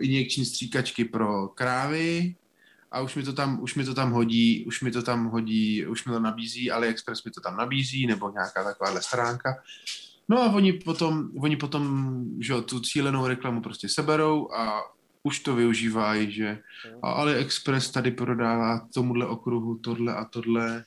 [0.00, 2.34] injekční stříkačky pro krávy,
[2.94, 5.86] a už mi to tam, už mi to tam hodí, už mi to tam hodí,
[5.86, 9.62] už mi to nabízí, AliExpress mi to tam nabízí, nebo nějaká takováhle stránka.
[10.28, 14.82] No a oni potom, oni potom že tu cílenou reklamu prostě seberou a
[15.22, 16.58] už to využívají, že
[17.02, 20.84] a AliExpress tady prodává tomuhle okruhu tohle a tohle.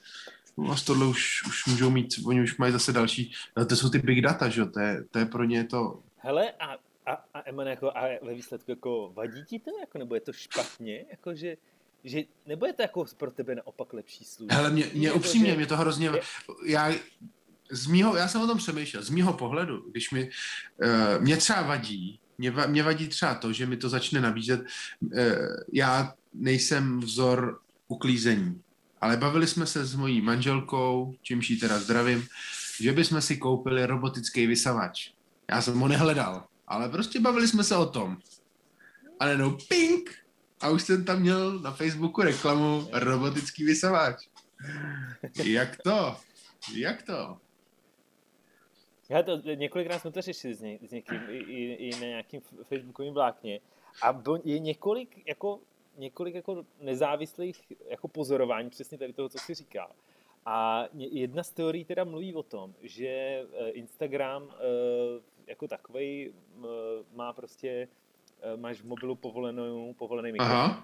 [0.58, 3.32] No a z tohle už, už můžou mít, oni už mají zase další,
[3.70, 6.00] to jsou ty big data, že to je, to je pro ně to...
[6.18, 6.74] Hele, a,
[7.06, 10.34] a, a Eman, jako, a ve výsledku, jako, vadí ti to, jako, nebo je to
[10.34, 11.58] špatně, jako, že
[12.04, 14.56] že nebo je to jako pro tebe naopak lepší služba?
[14.56, 15.58] Hele, mě, mě upřímně, že...
[15.58, 16.08] mě to hrozně...
[16.08, 16.22] Je...
[16.66, 16.94] Já,
[17.72, 20.30] z mýho, já jsem o tom přemýšlel, z mýho pohledu, když mi,
[20.84, 24.62] uh, mě třeba vadí, mě, mě vadí třeba to, že mi to začne nabízet,
[25.02, 25.12] uh,
[25.74, 28.62] já nejsem vzor uklízení,
[29.02, 32.28] ale bavili jsme se s mojí manželkou, čímž ji teda zdravím,
[32.80, 35.12] že bychom si koupili robotický vysavač.
[35.52, 38.18] Já jsem ho nehledal, ale prostě bavili jsme se o tom.
[39.20, 40.16] A no ping,
[40.62, 44.28] a už jsem tam měl na Facebooku reklamu robotický vysavač.
[45.46, 46.16] Jak to?
[46.74, 47.38] Jak to?
[49.10, 52.42] Já to několikrát jsme to řešili s, ně, s někým i, i, i na nějakým
[52.64, 53.60] facebookovým vlákně
[54.04, 55.60] a je několik jako,
[55.98, 59.92] několik jako nezávislých jako pozorování přesně tady toho, co jsi říkal.
[60.46, 64.58] A jedna z teorií teda mluví o tom, že eh, Instagram eh,
[65.48, 66.34] jako takový
[67.14, 67.88] má prostě,
[68.56, 70.56] máš v mobilu povolenou, povolený mikrofon.
[70.56, 70.84] Aha.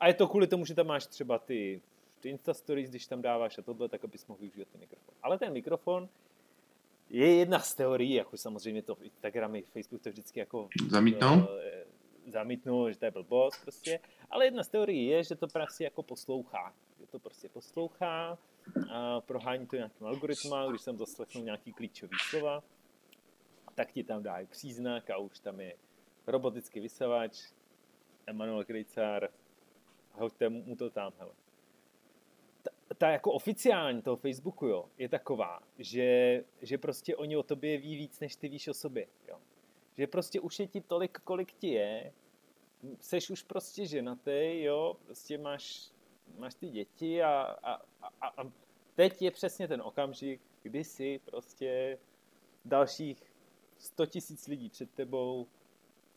[0.00, 1.80] A je to kvůli tomu, že tam máš třeba ty,
[2.20, 5.14] ty Insta Stories, když tam dáváš a tohle, tak abys mohl využít ten mikrofon.
[5.22, 6.08] Ale ten mikrofon
[7.08, 11.46] je jedna z teorií, jako samozřejmě to Instagram i Facebook to vždycky jako zamítnou, uh,
[12.26, 14.00] zamítnou, že to je blbost prostě,
[14.30, 16.74] ale jedna z teorií je, že to prostě jako poslouchá.
[17.00, 18.38] Že to prostě poslouchá,
[18.90, 22.62] a prohání to nějakým algoritmem, když tam zaslechnou nějaký klíčový slova,
[23.74, 25.74] tak ti tam dají příznak a už tam je
[26.30, 27.52] robotický vysavač,
[28.26, 29.28] Emanuel Krejcár,
[30.12, 31.32] hoďte mu to tam, hele.
[32.62, 37.78] Ta, ta jako oficiální toho Facebooku, jo, je taková, že, že prostě oni o tobě
[37.78, 39.40] ví víc, než ty víš o sobě, jo.
[39.96, 42.12] Že prostě už je ti tolik, kolik ti je,
[43.00, 45.90] seš už prostě ženatý, jo, prostě máš,
[46.38, 47.74] máš ty děti a, a,
[48.20, 48.52] a, a
[48.94, 51.98] teď je přesně ten okamžik, kdy si prostě
[52.64, 53.32] dalších
[53.78, 55.46] 100 tisíc lidí před tebou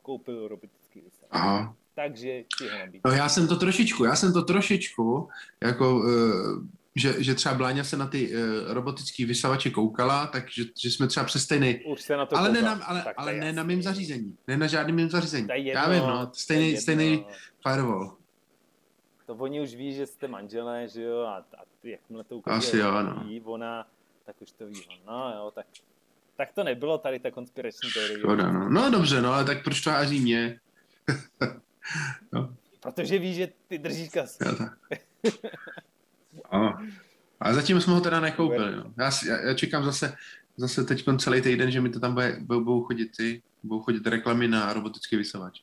[0.04, 1.32] koupil robotický vysavač.
[1.32, 1.76] Aha.
[1.96, 3.02] Takže ti ho nabídí.
[3.06, 5.30] No já jsem to trošičku, já jsem to trošičku,
[5.64, 6.64] jako, uh,
[6.96, 11.26] že, že třeba Bláňa se na ty uh, robotický vysavače koukala, takže že jsme třeba
[11.26, 11.80] přes stejný...
[11.86, 14.38] Už se na to ale, ne na, ale, ale ne na mým zařízení.
[14.48, 15.48] Ne na žádným mým zařízení.
[15.54, 17.26] Jedno, já vím, no, stejný, stejný
[17.68, 18.18] firewall.
[19.26, 22.78] To oni už ví, že jste manželé, že jo, a, a jakmile to ukáže, Asi
[22.78, 23.24] jo, no.
[23.28, 23.88] ví ona,
[24.26, 24.82] tak už to ví.
[25.08, 25.66] No jo, tak
[26.36, 28.20] tak to nebylo tady ta konspirační teorie.
[28.20, 28.70] Škoda, no.
[28.70, 30.60] no dobře, no ale tak proč to hází mě?
[32.32, 32.56] no.
[32.80, 34.38] Protože ví, že ty držíš kas.
[34.46, 34.78] Já tak.
[36.54, 36.78] no.
[37.40, 38.76] A zatím jsme ho teda nekoupili.
[38.76, 38.94] No.
[38.98, 39.12] Já,
[39.46, 40.16] já, čekám zase,
[40.58, 44.48] zase teď celý týden, že mi to tam bude, budou chodit ty, budou chodit reklamy
[44.48, 45.62] na robotický vysavač.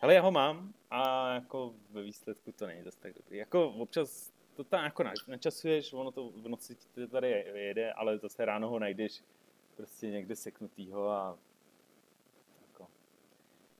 [0.00, 3.36] Ale já ho mám a jako ve výsledku to není zase tak dobrý.
[3.36, 6.76] Jako občas to tam jako načasuješ, ono to v noci
[7.10, 9.22] tady jede, ale zase ráno ho najdeš
[9.76, 11.38] prostě někde seknutýho a
[12.68, 12.86] jako.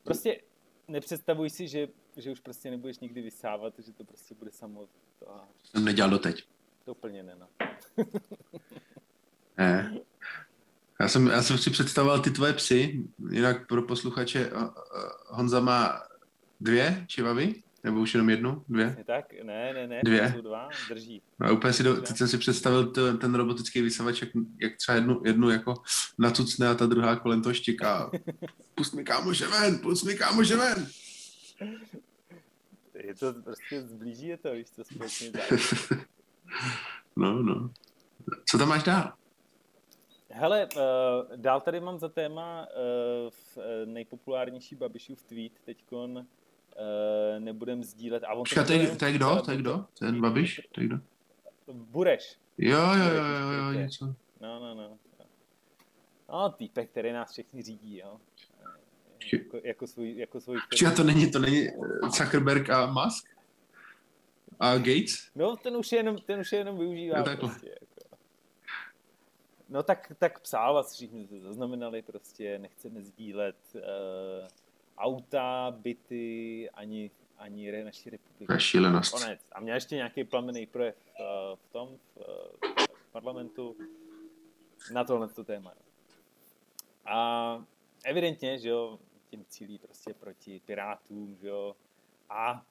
[0.03, 0.41] Prostě
[0.89, 4.89] nepředstavuj si, že, že už prostě nebudeš nikdy vysávat, že to prostě bude samo.
[5.19, 5.49] To a...
[5.65, 6.45] Jsem nedělal doteď.
[6.85, 7.49] To úplně ne, no.
[9.59, 10.01] ne.
[11.01, 14.51] Já jsem, já jsem si představoval ty tvoje psy, jinak pro posluchače
[15.27, 16.03] Honza má
[16.61, 18.65] dvě čivavy, nebo už jenom jednu?
[18.69, 18.97] Dvě?
[19.07, 20.33] Tak, ne, ne, ne, Dvě?
[20.35, 21.23] jsou dva, drží.
[21.39, 24.97] No, úplně si, do, teď jsem si představil to, ten robotický vysavač, jak, jak třeba
[24.97, 25.75] jednu, jednu jako
[26.19, 28.11] nacucne a ta druhá kolem toho štěká.
[28.75, 30.87] Pust mi kámoše ven, pust mi kámoše ven.
[32.95, 35.33] Je to prostě zblíží je to, víš, co společně
[37.17, 37.71] No, no.
[38.51, 39.13] Co tam máš dál?
[40.31, 46.27] Hele, uh, dál tady mám za téma uh, v, uh, nejpopulárnější Babišův tweet teďkon
[46.79, 48.25] uh, nebudem sdílet.
[48.25, 49.43] A on Počka, to, je, to je kdo?
[49.45, 49.85] To je kdo?
[49.99, 50.61] Ten Babiš?
[50.73, 50.97] To je kdo?
[51.73, 52.39] Bureš.
[52.59, 54.07] Jo, jo, jo, jo, jo, něco.
[54.41, 54.99] No, no, no.
[56.29, 58.21] No, týpek, který nás všechny řídí, jo.
[59.33, 61.69] Jako, jako svůj, jako svůj Počkej, to není, to není
[62.03, 63.27] Zuckerberg a Musk?
[64.61, 65.31] A Gates?
[65.35, 67.19] No, ten už jenom, ten už jenom využívá.
[67.19, 68.17] No, prostě, jako.
[69.69, 73.81] no tak, tak psal a všichni zaznamenali prostě, nechceme sdílet uh,
[74.99, 78.61] auta, byty, ani, ani naší republiky.
[78.61, 79.13] Šílenost.
[79.13, 79.41] Konec.
[79.53, 81.25] A měl ještě nějaký plamený projev uh,
[81.57, 82.25] v tom, v, uh,
[82.95, 83.77] v parlamentu
[84.93, 85.73] na tohle to téma.
[87.07, 87.65] A
[88.05, 88.99] evidentně, že jo,
[89.31, 91.77] tím cílí prostě proti pirátům, že jo,
[92.31, 92.67] a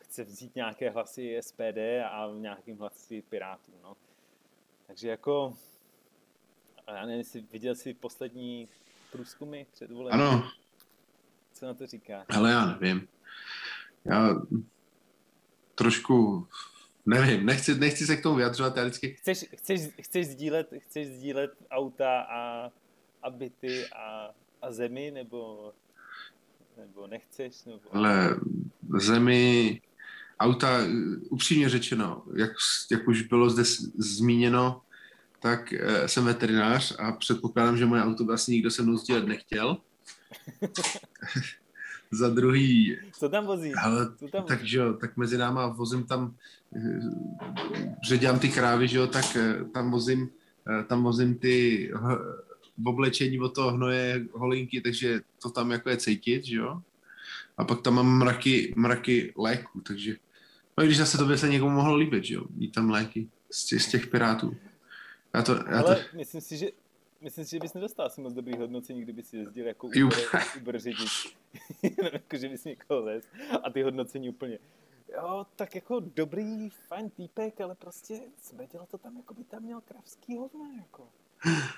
[0.00, 1.78] chce vzít nějaké hlasy SPD
[2.10, 3.96] a nějakým hlasy pirátů, no.
[4.86, 5.56] Takže jako,
[6.86, 8.68] já nevím, jestli viděl si poslední
[9.12, 10.14] průzkumy před volem.
[10.14, 10.50] Ano,
[11.60, 12.24] co na to říká?
[12.28, 13.08] Ale já nevím.
[14.04, 14.34] Já
[15.74, 16.48] trošku
[17.06, 19.14] nevím, nechci, nechci se k tomu vyjadřovat, já vždycky...
[19.14, 22.70] Chceš, chceš, chceš, sdílet, chceš sdílet auta a,
[23.22, 24.30] a byty a,
[24.62, 25.72] a zemi, nebo,
[26.76, 27.64] nebo nechceš?
[27.64, 27.80] Nebo...
[27.92, 28.36] Ale
[28.98, 29.80] zemi,
[30.40, 30.78] auta,
[31.30, 32.50] upřímně řečeno, jak,
[32.90, 33.62] jak už bylo zde
[33.98, 34.82] zmíněno,
[35.40, 39.76] tak eh, jsem veterinář a předpokládám, že moje auto vlastně nikdo se mnou sdílet nechtěl.
[42.10, 42.98] za druhý...
[43.12, 43.74] Co tam vozí?
[43.74, 46.34] Ale, Co tam tak, že jo, tak mezi náma vozím tam,
[48.08, 50.30] že dělám ty krávy, že jo, tak eh, tam vozím,
[50.68, 51.90] eh, tam vozím ty
[52.78, 56.82] v oblečení od toho hnoje holinky, takže to tam jako je cítit, že jo.
[57.56, 60.16] A pak tam mám mraky, mraky léků, takže
[60.78, 63.64] no když zase to by se někomu mohlo líbit, že jo, mít tam léky z
[63.64, 64.56] těch, z těch pirátů.
[65.34, 66.16] Já to, já Ale to...
[66.16, 66.66] myslím si, že
[67.20, 70.18] Myslím si, že bys nedostal asi moc dobrý hodnocení, kdyby si jezdil jako Uber,
[70.60, 71.36] Uber řidič.
[72.12, 73.24] jako, že bys někoho vez
[73.62, 74.58] a ty hodnocení úplně.
[75.12, 79.80] Jo, tak jako dobrý, fajn týpek, ale prostě smrdilo to tam, jako by tam měl
[79.80, 81.08] kravský hovno, jako.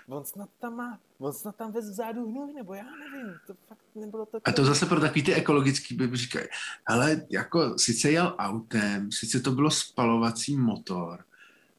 [0.09, 3.85] On snad tam má, on snad tam vez vzadu hnůj, nebo já nevím, to fakt
[3.95, 4.39] nebylo to...
[4.45, 6.47] A to zase pro takový ty ekologický by říkají,
[6.89, 11.25] hele, jako sice jel autem, sice to bylo spalovací motor,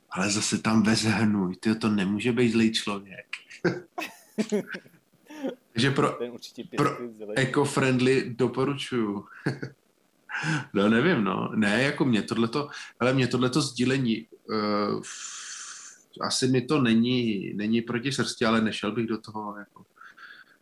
[0.09, 3.42] ale zase tam vez hnůj, ty to nemůže být zlý člověk.
[5.73, 6.19] Takže pro,
[6.77, 6.97] pro
[7.35, 9.25] eco-friendly doporučuju.
[10.73, 11.51] no nevím, no.
[11.55, 15.01] Ne, jako mě tohleto, ale mě tohleto sdílení uh,
[16.21, 19.85] asi mi to není, není proti srsti, ale nešel bych do toho jako,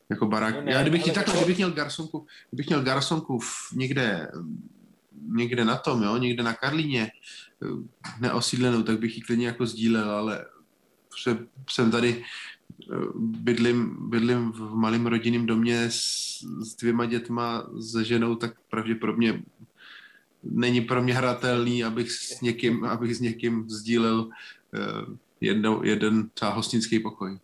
[0.10, 0.56] jako barák.
[0.56, 4.32] No ne, Já kdybych, takhle, kdybych měl garsonku, kdybych měl garsonku v, někde,
[5.36, 7.12] někde na tom, jo, někde na Karlíně,
[8.20, 10.46] neosídlenou, tak bych ji klidně jako sdílel, ale
[11.70, 12.24] jsem tady,
[13.16, 19.44] bydlím, bydlím v malém rodinném domě s, s dvěma dětma, se ženou, tak pravděpodobně
[20.44, 26.52] není pro mě hratelný, abych s někým, abych s někým sdílel uh, jedno, jeden třeba
[26.52, 27.40] hostinský pokoj.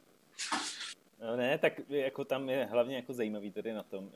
[1.21, 4.11] No ne, tak jako tam je hlavně jako zajímavý tady na tom, uh,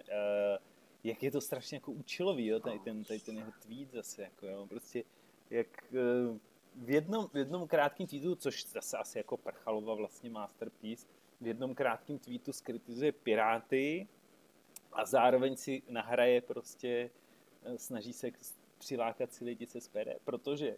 [1.03, 4.47] jak je to strašně jako účelový, jo, tady ten, tady ten jeho tweet zase, jako
[4.47, 5.03] jo, prostě
[5.49, 6.37] jak uh,
[6.75, 11.07] v jednom, v jednom krátkém tweetu, což zase asi jako Prchalova vlastně masterpiece,
[11.41, 14.07] v jednom krátkém tweetu skritizuje Piráty
[14.91, 17.09] a zároveň si nahraje prostě,
[17.75, 18.31] snaží se
[18.77, 20.77] přilákat si lidi se SPD, protože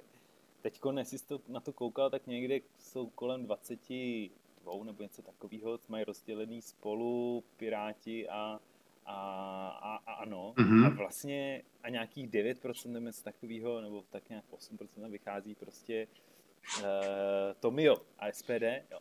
[0.62, 5.80] teď, jestli jsi to, na to koukal, tak někde jsou kolem 22 nebo něco takového,
[5.88, 8.60] mají rozdělený spolu Piráti a,
[9.06, 9.16] a,
[9.82, 10.54] a, a ano.
[10.58, 10.86] Mm-hmm.
[10.86, 16.08] A vlastně a nějakých 9% nebo něco takového, nebo tak nějak 8% vychází prostě
[16.80, 16.86] uh,
[17.60, 18.64] Tomio a SPD.
[18.92, 19.00] Jo.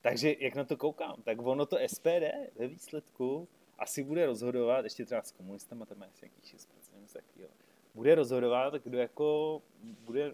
[0.00, 2.24] Takže jak na to koukám, tak ono to SPD
[2.56, 7.06] ve výsledku asi bude rozhodovat, ještě třeba s komunistama, tam má asi nějakých 6% nebo
[7.12, 7.50] takového,
[7.94, 10.32] bude rozhodovat, kdo jako bude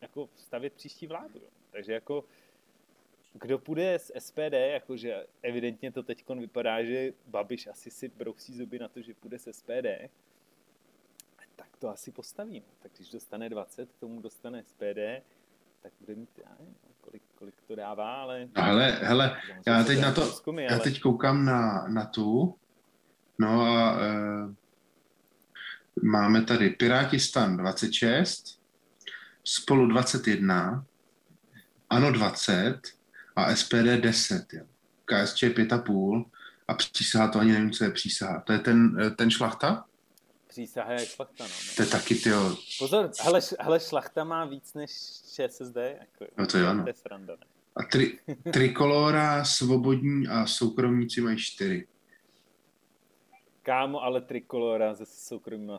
[0.00, 1.40] jako stavět příští vládu.
[1.70, 2.24] Takže jako
[3.32, 8.78] kdo půjde z SPD, jakože evidentně to teď vypadá, že Babiš asi si brousí zuby
[8.78, 9.86] na to, že půjde z SPD,
[11.56, 12.62] tak to asi postaví.
[12.82, 15.22] Tak když dostane 20, k tomu dostane SPD,
[15.82, 18.48] tak bude mít, já nevím, kolik, kolik to dává, ale...
[18.56, 20.80] No, hele, hele, já teď na to, zkumy, já ale...
[20.80, 22.54] teď koukám na, na tu,
[23.38, 24.54] no a e,
[26.02, 28.60] máme tady Piráti stan 26,
[29.44, 30.84] spolu 21,
[31.90, 32.99] ANO 20
[33.44, 34.52] a SPD 10.
[34.52, 34.64] Jo.
[35.04, 36.24] KSČ 5,5
[36.68, 38.40] a přísaha to ani nevím, co je přísaha.
[38.40, 39.84] To je ten, ten šlachta?
[40.48, 41.50] Přísaha je šlachta, no.
[41.76, 42.30] To je taky, ty
[42.78, 44.90] Pozor, hele, hele, šlachta má víc než
[45.34, 45.76] ČSSD.
[45.76, 46.82] Jako, no to jo, no.
[46.82, 47.46] To je sranda, ne?
[47.76, 48.18] A tri,
[48.52, 51.86] trikolora, svobodní a soukromníci mají čtyři.
[53.62, 55.78] Kámo, ale trikolora se soukromýma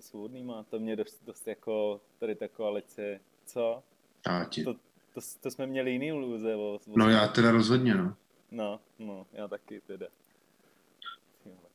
[0.00, 3.82] svobodnýma, to mě dost, dost jako tady ta koalice, co?
[4.26, 4.64] A ti.
[4.64, 4.74] To,
[5.14, 6.54] to, to, jsme měli jiný lůze.
[6.54, 8.16] O, o, no já teda rozhodně, no.
[8.50, 10.06] No, no, já taky teda.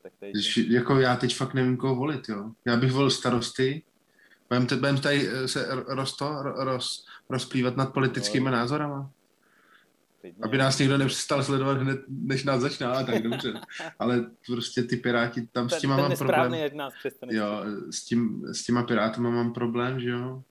[0.01, 0.31] Tak tady...
[0.69, 2.51] Jako já teď fakt nevím, koho volit, jo.
[2.65, 3.83] Já bych volil starosty,
[4.49, 8.51] budeme budem tady eh, se rosto, roz, rozplývat nad politickými no.
[8.51, 9.11] názorama.
[10.21, 10.43] Klidně.
[10.43, 13.53] Aby nás někdo nepřestal sledovat hned, než nás ale tak dobře.
[13.99, 16.51] Ale prostě ty piráti, tam ten, s těma mám problém.
[16.73, 16.93] Nás
[17.29, 17.47] jo,
[17.91, 20.43] s, tím, s těma pirátama mám problém, že jo.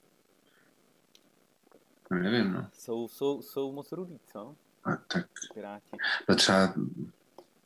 [2.13, 2.67] No, nevím, no.
[2.73, 4.55] Jsou, jsou, jsou moc rudí, co?
[4.83, 5.25] A tak.
[5.53, 5.97] Piráti.
[6.29, 6.73] No třeba,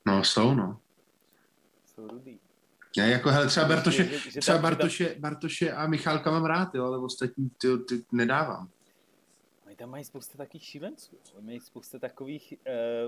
[0.05, 0.79] no jsou, no.
[1.85, 2.39] Jsou rudí.
[2.97, 6.75] Já jako, hele, třeba Bartoše, že, že, že třeba Bartoše, Bartoše a Michálka mám rád,
[6.75, 8.69] jo, ale ostatní ty, ty nedávám
[9.77, 11.17] tam mají spousta takových šílenců.
[11.35, 12.53] Oni mají spousta takových,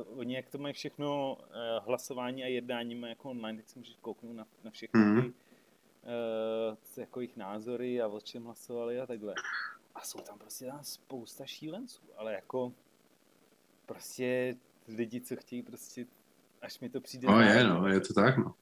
[0.08, 3.80] uh, oni jak to mají všechno uh, hlasování a jednání mají jako online, tak si
[3.80, 5.22] můžeš kouknout na, na všechny mm.
[5.22, 5.34] ty uh,
[6.98, 9.34] jako jejich názory a o čem hlasovali a takhle.
[9.96, 12.74] A jsou tam prostě tam spousta šílenců, ale jako
[13.86, 14.56] prostě
[14.88, 16.06] lidi, co chtějí prostě,
[16.62, 17.28] až mi to přijde.
[17.28, 18.54] No je, no, je to tak, no.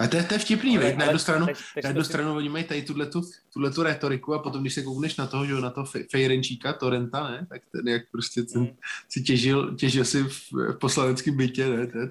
[0.00, 2.36] A to je, to je vtipný, ale, na jednu stranu, tež, tež na jednu stranu
[2.36, 5.70] oni mají tady tuhle tu retoriku a potom, když se koukneš na toho, že na
[5.70, 8.76] to Fejrenčíka, Torrenta, ne, tak ten jak prostě ten, hmm.
[9.08, 12.08] si těžil, těžil si v, v poslaneckém bytě, ne, to je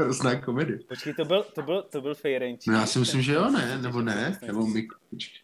[0.00, 0.78] hrozná komedie.
[0.88, 2.72] Počkej, to byl, to byl, to byl Fejrenčík.
[2.72, 4.92] No já si myslím, že jo, ne, nebo ne, nebo Mik.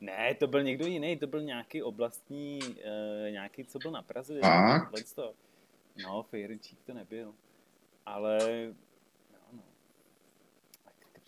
[0.01, 4.41] Ne, to byl někdo jiný, to byl nějaký oblastní, uh, nějaký, co byl na Praze.
[4.41, 4.95] Fakt?
[6.03, 7.35] No, Fejrenčík to nebyl.
[8.07, 8.39] Ale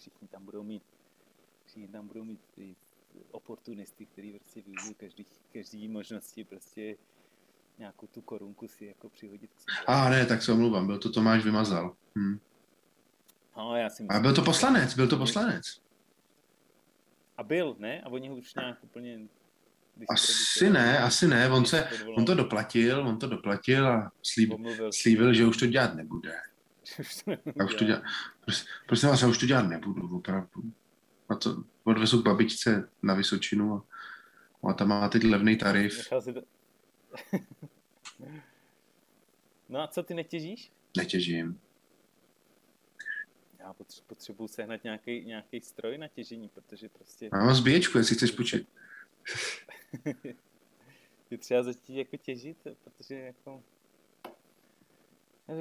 [0.01, 0.83] všichni tam budou mít,
[1.67, 2.77] všichni tam budou mít ty
[3.31, 6.97] oportunisty, který prostě využijí každý, každý možnosti prostě
[7.79, 9.87] nějakou tu korunku si jako přihodit k sobě.
[9.87, 11.97] A ne, tak se omluvám, byl to Tomáš Vymazal.
[12.19, 12.39] Hm.
[13.57, 15.67] No, já si myslím, A byl to poslanec, byl to poslanec.
[17.37, 18.01] A byl, ne?
[18.01, 19.19] A oni ho už nějak úplně
[20.09, 25.35] asi ne, asi ne, on, se, on to doplatil, on to doplatil a slíbil, slíbil
[25.35, 26.33] že už to dělat nebude.
[27.57, 28.03] já už to dělat,
[28.87, 30.63] prosím, vás, já už to dělat nebudu, opravdu.
[31.29, 33.85] A to odvezu k babičce na Vysočinu a,
[34.71, 36.09] a tam má teď levný tarif.
[39.69, 40.73] No a co, ty netěžíš?
[40.97, 41.61] Netěžím.
[43.71, 43.75] Já
[44.07, 47.29] potřebuji sehnat nějaký, nějaký stroj na těžení, protože prostě...
[47.33, 48.69] Mám zbíječku, jestli chceš půjčit.
[51.31, 53.63] je třeba začít jako těžit, protože jako...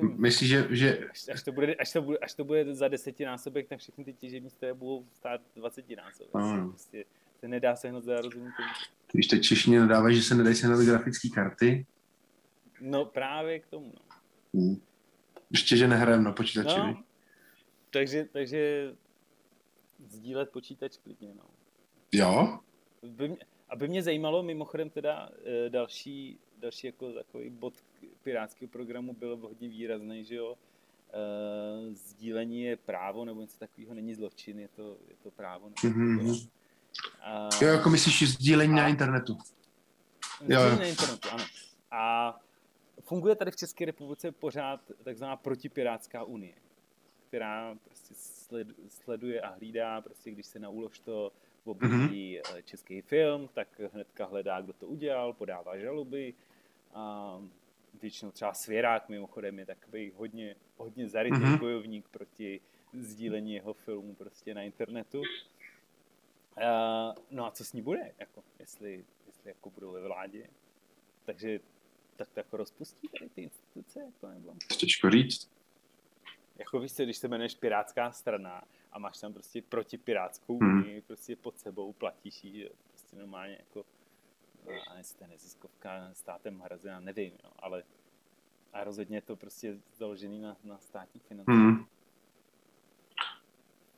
[0.01, 0.67] Myslíš, že...
[0.69, 1.09] že...
[1.09, 4.13] Až, až, to bude, až, to bude, až to bude za desetinásobek, tak všechny ty
[4.13, 6.33] těžební stroje budou stát dvacetinásobek.
[6.33, 6.69] No.
[6.69, 7.05] Prostě
[7.39, 8.51] se nedá sehnat za rozumím
[9.11, 11.85] Když teď češtině nadávají, že se nedají sehnat grafické karty.
[12.81, 13.93] No právě k tomu.
[13.95, 14.15] No.
[14.53, 14.81] Hmm.
[15.51, 16.79] Ještě, že nehrajeme na počítači.
[16.79, 17.03] No,
[17.89, 18.93] takže, takže
[20.07, 21.43] sdílet počítač klidně, no.
[22.11, 22.59] Jo?
[23.03, 23.37] By mě,
[23.69, 27.73] aby mě zajímalo, mimochodem teda e, další, další jako takový bod
[28.23, 30.55] pirátského programu byl hodně výrazný, že jo,
[31.13, 35.69] e, sdílení je právo, nebo něco takového není zločin, je to, je to právo.
[35.69, 36.49] Mm-hmm.
[37.21, 39.37] a, jo, jako myslíš sdílení a, na internetu.
[40.41, 40.79] Sdílení jo.
[40.79, 41.43] na internetu, ano.
[41.91, 42.35] A
[43.01, 46.53] funguje tady v České republice pořád takzvaná protipirátská unie
[47.29, 48.15] která prostě
[48.87, 51.31] sleduje a hlídá, prostě když se na úlož to
[51.65, 52.63] objeví mm-hmm.
[52.63, 56.33] český film, tak hnedka hledá, kdo to udělal, podává žaloby.
[56.93, 57.37] A
[58.01, 61.59] většinou třeba Svěrák mimochodem je takový hodně, hodně zarytý mm-hmm.
[61.59, 62.61] bojovník proti
[62.93, 65.21] sdílení jeho filmu prostě na internetu.
[66.65, 70.49] A, no a co s ní bude, jako, jestli, jestli jako budou ve vládě.
[71.25, 71.59] Takže
[72.15, 74.53] tak to jako rozpustí tady ty instituce, jako nebo?
[74.77, 75.58] Těžko říct
[76.59, 80.79] jako víš když se jmenuješ Pirátská strana a máš tam prostě protipirátskou hmm.
[80.79, 83.85] unii, prostě pod sebou platíš ji, prostě normálně jako,
[84.65, 87.83] no, a jestli to je neziskovka státem hrazená, nevím, jo, ale
[88.73, 91.55] a rozhodně je to prostě založený na, na státních financích.
[91.55, 91.85] Hmm.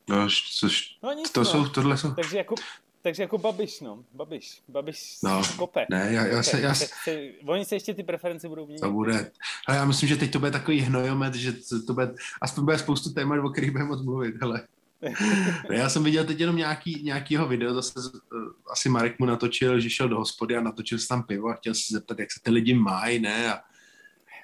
[0.10, 0.28] No,
[0.60, 1.46] což, no, nic, to no.
[1.46, 2.14] jsou, tohle jsou...
[2.16, 2.56] Takže jako
[3.02, 4.06] takže jako Babiš, no.
[4.14, 4.62] Babiš.
[4.68, 5.86] Babiš no, kope.
[5.90, 6.62] Ne, já, já se...
[6.62, 8.82] Já se, se oni se ještě ty preference budou měnit.
[8.82, 9.32] To bude.
[9.68, 11.54] Ale já myslím, že teď to bude takový hnojomet, že
[11.88, 14.68] to bude, aspoň bude spoustu témat, o kterých budeme moc mluvit, hele.
[15.72, 19.90] já jsem viděl teď jenom nějaký, nějakýho video, zase uh, asi Marek mu natočil, že
[19.90, 22.52] šel do hospody a natočil si tam pivo a chtěl se zeptat, jak se ty
[22.52, 23.54] lidi mají, ne?
[23.54, 23.62] A...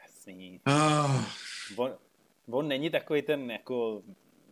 [0.03, 0.61] Jasný.
[0.67, 1.23] Oh.
[1.75, 1.91] On,
[2.49, 4.01] on není takový ten, jako,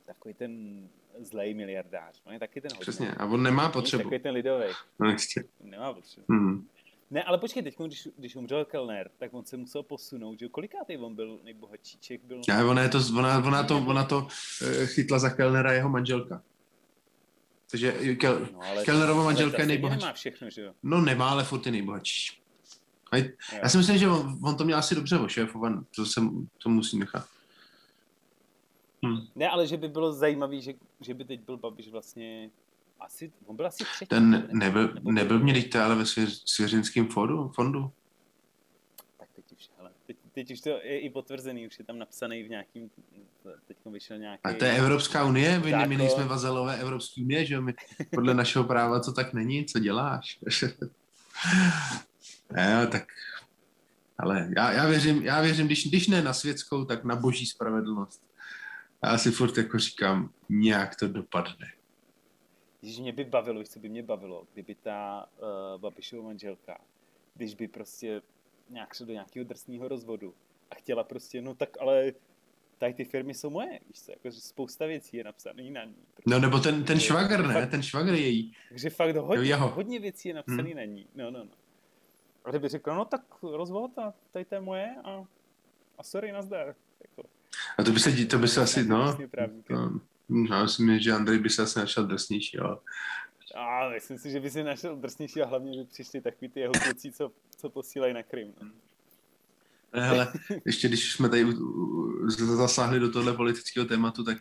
[0.05, 0.83] takový ten
[1.19, 2.21] zlej miliardář.
[2.25, 2.81] On je taky ten hodný.
[2.81, 4.03] Přesně, a on nemá potřebu.
[4.03, 4.65] Takový ten lidový.
[4.99, 5.43] No ještě.
[5.63, 6.25] Nemá potřebu.
[6.27, 6.67] Mm.
[7.11, 10.97] Ne, ale počkej, teď, když, když umřel Kellner, tak on se musel posunout, že kolikátý
[10.97, 12.21] on byl nejbohatší Čech?
[12.23, 12.41] Byl...
[12.49, 16.41] Já, ona, je to, ona, ona, to, ona to uh, chytla za Kellnera jeho manželka.
[17.71, 20.01] Takže Kel, no, Kellnerova manželka je nejbohatší.
[20.01, 20.73] nemá všechno, že jo?
[20.83, 22.41] No nemá, ale furt je nejbohatší.
[23.11, 23.17] A
[23.63, 26.21] já si myslím, že on, on to měl asi dobře ošéfovat, to, se,
[26.63, 27.27] to musí nechat.
[29.05, 29.27] Hmm.
[29.35, 32.49] Ne, ale že by bylo zajímavé, že, že by teď byl Babiš vlastně
[32.99, 34.09] asi, on byl asi třetí.
[34.09, 37.91] Ten ne, nebyl, nebo nebyl mě teď ale ve svěř, svěřenském fondu, fondu?
[39.17, 42.43] Tak teď už, hele, teď, teď už to je i potvrzený, už je tam napsaný
[42.43, 42.89] v nějakým,
[43.67, 44.41] teď vyšel nějaký...
[44.43, 47.73] A to je Evropská unie, my, my nejsme vazalové Evropské unie, že my
[48.15, 50.39] podle našeho práva to tak není, co děláš?
[52.51, 53.05] ne, tak
[54.17, 58.21] ale já, já věřím, já věřím když, když ne na světskou, tak na boží spravedlnost.
[59.05, 61.67] Já si furt jako říkám, nějak to dopadne.
[62.81, 66.77] Když mě by bavilo, co by mě bavilo, kdyby ta uh, Babišova manželka,
[67.35, 68.21] když by prostě
[68.69, 70.33] nějak šel do nějakého drsného rozvodu
[70.71, 72.13] a chtěla prostě, no tak ale
[72.77, 75.95] tady ty firmy jsou moje, víš co, jako spousta věcí je napsaný na ní.
[76.13, 78.53] Prostě, no nebo ten, ten švagr, ne, fakt, ten švagr je její.
[78.69, 79.69] Takže fakt hodně, jeho.
[79.69, 80.77] hodně věcí je napsaný hmm.
[80.77, 81.51] na ní, no, no, no.
[82.45, 85.25] A kdyby řekl, no tak rozvod a tady to je moje a,
[85.97, 86.75] a sorry, nazdar.
[87.01, 87.29] Jako.
[87.77, 89.17] A to by se, to by se asi, no,
[89.69, 89.99] no,
[90.49, 92.77] já myslím, že Andrej by se asi našel drsnější, ale...
[93.55, 96.73] A myslím si, že by si našel drsnější a hlavně by přišli takový ty jeho
[96.73, 98.53] kluci, co, co posílají na Krym.
[98.61, 98.69] No.
[99.93, 100.33] Hele,
[100.65, 101.45] ještě když jsme tady
[102.37, 104.37] zasáhli do tohle politického tématu, tak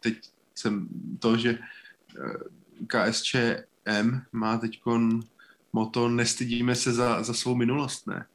[0.00, 0.14] teď
[0.54, 0.88] jsem
[1.18, 2.34] to, že eh,
[2.86, 4.80] KSČM má teď
[5.72, 8.26] moto nestydíme se za, za svou minulost, ne?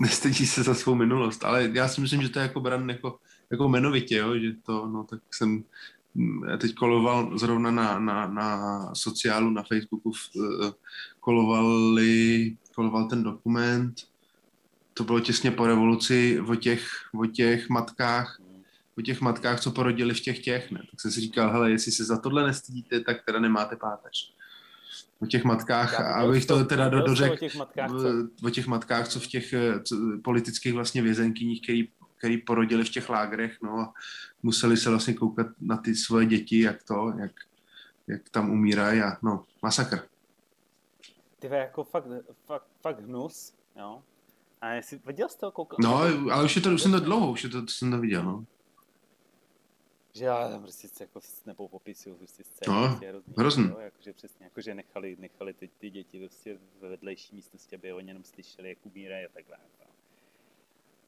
[0.00, 3.18] Nestydí se za svou minulost, ale já si myslím, že to je jako bran jako,
[3.50, 5.64] jako jmenovitě, jo, že to, no tak jsem
[6.14, 10.70] mm, teď koloval zrovna na, na, na sociálu, na Facebooku eh,
[11.20, 13.94] kolovali, koloval ten dokument,
[14.94, 18.40] to bylo těsně po revoluci o těch, o těch matkách,
[18.98, 20.80] o těch matkách, co porodili v těch těch, ne?
[20.90, 24.35] Tak jsem si říkal, hele, jestli se za tohle nestydíte, tak teda nemáte páteř.
[25.20, 28.46] O těch matkách, Já abych to teda do, dořekl, o těch matkách, co?
[28.46, 31.88] o těch matkách, co v těch eh, co, politických vlastně vězenkyních, který,
[32.18, 33.92] který porodili v těch lágrech, no a
[34.42, 37.32] museli se vlastně koukat na ty svoje děti, jak to, jak,
[38.06, 40.00] jak tam umírají a no, masakr.
[41.38, 42.06] Ty jako fakt,
[42.46, 44.02] fakt, fakt hnus, jo.
[44.60, 45.50] A jestli viděl jsi to?
[45.50, 45.96] Koukal, No,
[46.32, 48.22] ale už je to, už jsem to dlouho, už je to, to jsem to viděl,
[48.22, 48.44] no.
[50.16, 53.64] Že já tam prostě jako nebo popisuju prostě scény, No, prostě hrozný, hrozný.
[53.68, 58.10] Jo, jakože přesně, jakože nechali, nechali ty, ty děti prostě ve vedlejší místnosti, aby oni
[58.10, 59.56] jenom slyšeli, jak umírají a takhle.
[59.62, 59.92] Jako.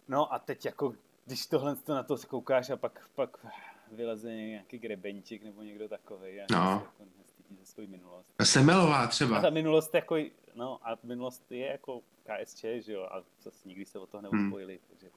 [0.08, 0.94] No a teď jako,
[1.26, 3.46] když tohle to na to koukáš a pak, pak
[3.92, 6.56] vyleze nějaký grebenčík nebo někdo takový a No.
[6.84, 8.26] jako nestydí za svou minulost.
[8.44, 9.40] Semelová A třeba.
[9.40, 10.16] ta minulost jako,
[10.54, 14.80] no a minulost je jako KSČ, že jo, a zase nikdy se o toho neuspojili,
[14.90, 15.10] takže.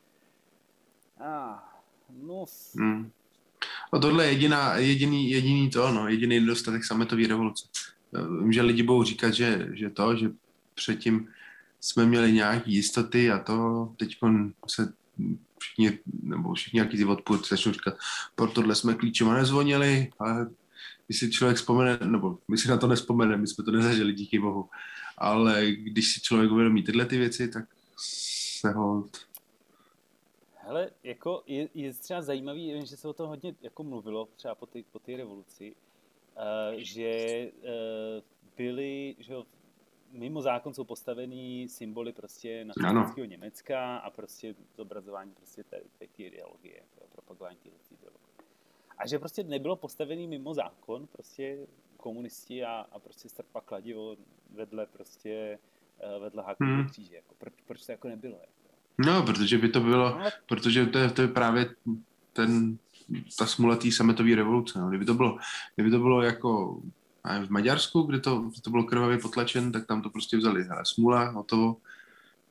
[1.20, 1.60] Ah,
[2.10, 3.12] no, Hmm.
[3.94, 7.68] No tohle je jediná, jediný, jediný to, no, jediný nedostatek sametové revoluce.
[8.42, 10.32] Vím, že lidi budou říkat, že, že to, že
[10.76, 11.28] předtím
[11.80, 14.18] jsme měli nějaké jistoty a to teď
[14.68, 14.94] se
[15.60, 17.94] všichni, nebo všichni nějaký ty odpůrci začnou říkat,
[18.36, 20.50] pro tohle jsme klíčema nezvonili, ale
[21.08, 24.40] když si člověk vzpomene, nebo my si na to nespomene, my jsme to nezažili, díky
[24.40, 24.70] bohu,
[25.18, 27.66] ale když si člověk uvědomí tyhle ty věci, tak
[27.98, 29.10] se ho
[30.72, 34.56] Hele, jako je, je třeba zajímavý, vím, že se o tom hodně jako mluvilo třeba
[34.56, 38.24] po té po revoluci, uh, že uh,
[38.58, 39.46] byly, že jo,
[40.12, 46.24] mimo zákon jsou postavený symboly prostě nacistického Německa a prostě zobrazování prostě té, té, té
[46.24, 48.34] ideologie, propagování té ideologie.
[48.98, 51.68] A že prostě nebylo postavený mimo zákon, prostě
[51.98, 54.16] komunisti a, a prostě strpa kladivo
[54.50, 55.60] vedle prostě
[56.16, 56.76] uh, vedle Hmm.
[56.76, 56.88] hmm.
[56.88, 57.16] kříže.
[57.16, 58.38] Jako, proč, proč to jako nebylo?
[58.42, 58.61] Jako?
[59.06, 61.70] No, protože by to bylo, protože to je, to je právě
[62.34, 62.78] ten,
[63.38, 64.80] ta smula té sametové revoluce.
[64.80, 64.90] No.
[64.90, 65.38] Kdyby to bylo,
[65.76, 66.82] kdyby to bylo jako
[67.46, 70.68] v Maďarsku, kde to, kde to bylo krvavě potlačen, tak tam to prostě vzali.
[70.68, 71.78] Ale smula, hotovo,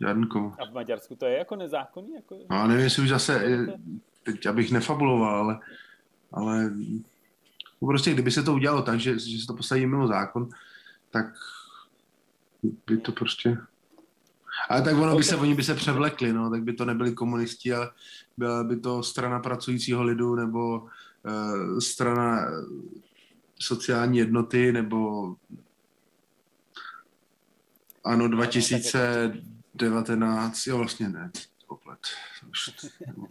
[0.01, 0.55] žádný komu.
[0.59, 2.15] A v Maďarsku to je jako nezákonný?
[2.15, 2.39] Jako...
[2.51, 3.67] No a nevím, jestli už zase, eh,
[4.23, 5.59] teď abych nefabuloval, ale,
[6.33, 6.71] ale
[7.83, 10.49] no prostě kdyby se to udělalo tak, že, že se to postaví mimo zákon,
[11.11, 11.27] tak
[12.87, 13.59] by to prostě...
[14.69, 17.73] Ale tak ono by se, oni by se převlekli, no, tak by to nebyli komunisti,
[17.73, 17.91] ale
[18.37, 22.47] byla by to strana pracujícího lidu, nebo uh, strana eh,
[23.61, 25.35] sociální jednoty, nebo
[28.05, 31.31] ano 2019, jo vlastně ne,
[31.69, 31.99] poplet,
[32.51, 32.71] už,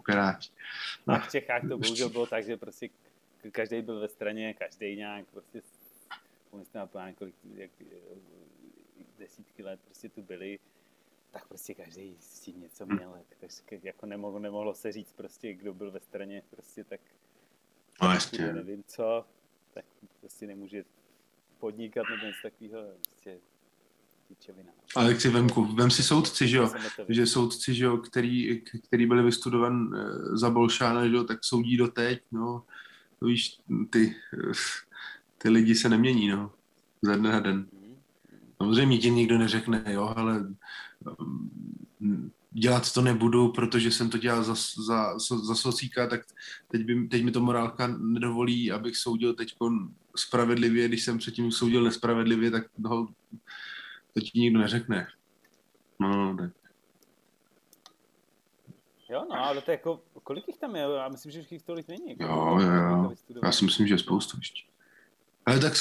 [0.05, 0.49] Piráti.
[1.07, 2.89] A v Čechách to bohužel bylo tak, že prostě
[3.51, 5.61] každý byl ve straně, každý nějak prostě
[6.49, 7.71] komunisté na kolik, jak,
[9.19, 10.59] desítky let prostě tu byli,
[11.31, 15.73] tak prostě každý s tím něco měl, takže jako nemohlo, nemohlo se říct prostě, kdo
[15.73, 17.01] byl ve straně, prostě tak
[18.01, 18.41] No Jasně.
[18.41, 18.53] jasně.
[18.53, 19.25] nevím co,
[19.73, 19.85] tak
[20.19, 20.83] prostě nemůže
[21.59, 23.39] podnikat nebo něco takového, prostě.
[24.95, 26.73] Ale jak si vem, vem si soudci, že jo,
[27.09, 31.77] že soudci, že jo, který, který byli vystudovan eh, za Bolšána, že jo, tak soudí
[31.77, 32.63] doteď, no,
[33.19, 33.59] to víš,
[33.89, 34.51] ty, eh,
[35.37, 36.53] ty lidi se nemění, no,
[37.01, 37.67] ze dne na den.
[38.63, 40.45] Samozřejmě ti nikdo neřekne, jo, ale
[41.99, 44.55] mm, dělat to nebudu, protože jsem to dělal za,
[44.85, 46.21] za, za socíka, tak
[46.67, 49.55] teď, by, teď mi to morálka nedovolí, abych soudil teď
[50.15, 53.07] spravedlivě, když jsem předtím soudil nespravedlivě, tak no,
[54.13, 55.07] to ti nikdo neřekne.
[55.99, 56.51] No, tak.
[59.09, 60.81] Jo, no, ale to je jako, kolik jich tam je?
[60.81, 62.09] Já myslím, že jich tolik není.
[62.09, 63.13] Jako, Jo, jo, jo.
[63.43, 64.63] Já si myslím, že je spoustu ještě.
[65.45, 65.73] Ale tak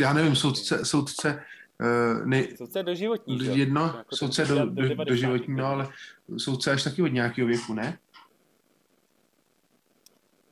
[0.00, 1.44] já nevím, soudce, soudce
[1.80, 5.04] uh, ne, Soudce doživotní, jedno, Jako soudce do, do do, 90.
[5.04, 5.88] do životní, no, ale
[6.36, 7.98] soudce až taky od nějakého věku, ne?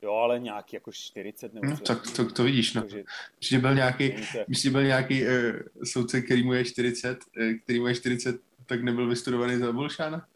[0.01, 2.81] Jo, ale nějaký jako 40 nebo No, tak to, to vidíš, no.
[2.81, 3.03] Takže
[3.39, 4.15] Myslím, že byl nějaký,
[4.47, 5.29] myslím, že byl nějaký uh,
[5.83, 10.27] soudce, který mu je 40, uh, který mu je 40, tak nebyl vystudovaný za Bolšána?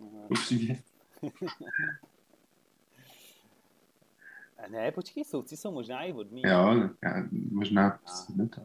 [0.00, 0.26] Aha.
[0.28, 0.82] Určitě.
[4.70, 6.42] Ne, počkej, soudci jsou možná i odmí.
[6.46, 8.32] Jo, já, možná A.
[8.36, 8.60] ne to.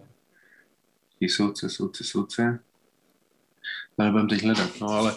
[1.19, 2.59] I soudce, soudce, soudce.
[3.95, 5.15] To nebudem teď hledat, no ale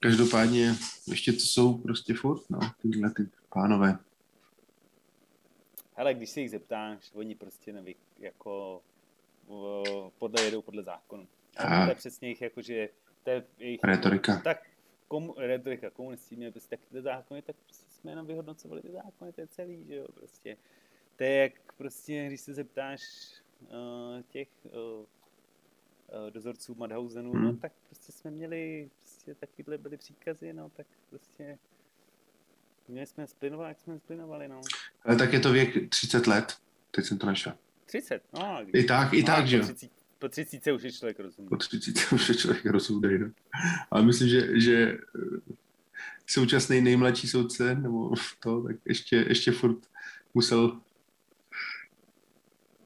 [0.00, 0.74] každopádně
[1.06, 3.98] ještě to jsou prostě furt, no, tyhle ty pánové.
[5.94, 8.82] Hele, když se jich zeptáš, oni prostě neví, jako
[10.18, 11.28] podle jedou podle zákonu.
[11.56, 12.88] A to je přesně jejich, jakože
[13.22, 14.40] to je jejich, Retorika.
[14.44, 14.58] Tak
[15.08, 19.32] komu, retorika, komunisti měli prostě taky ty zákony, tak prostě jsme jenom vyhodnocovali ty zákony,
[19.32, 20.56] to je celý, že jo, prostě.
[21.16, 23.00] To je jak prostě, když se zeptáš
[23.60, 25.06] uh, těch uh,
[26.30, 27.44] dozorců Madhausenů, Hmm.
[27.44, 31.58] no tak prostě jsme měli, prostě takovýhle byly příkazy, no tak prostě
[32.88, 34.60] měli jsme splynovat, jak jsme splinovali, no.
[35.04, 36.56] Ale tak je to věk 30 let,
[36.90, 37.52] teď jsem to našel.
[37.86, 38.58] 30, no.
[38.72, 39.62] I tak, i no, tak, po že jo.
[39.62, 41.48] 30, po 30 už je člověk rozumný.
[41.48, 43.30] Po 30 už je člověk rozumný, no.
[43.90, 45.54] Ale myslím, že, že eh,
[46.26, 49.78] současný nejmladší soudce, nebo to, tak ještě, ještě furt
[50.34, 50.80] musel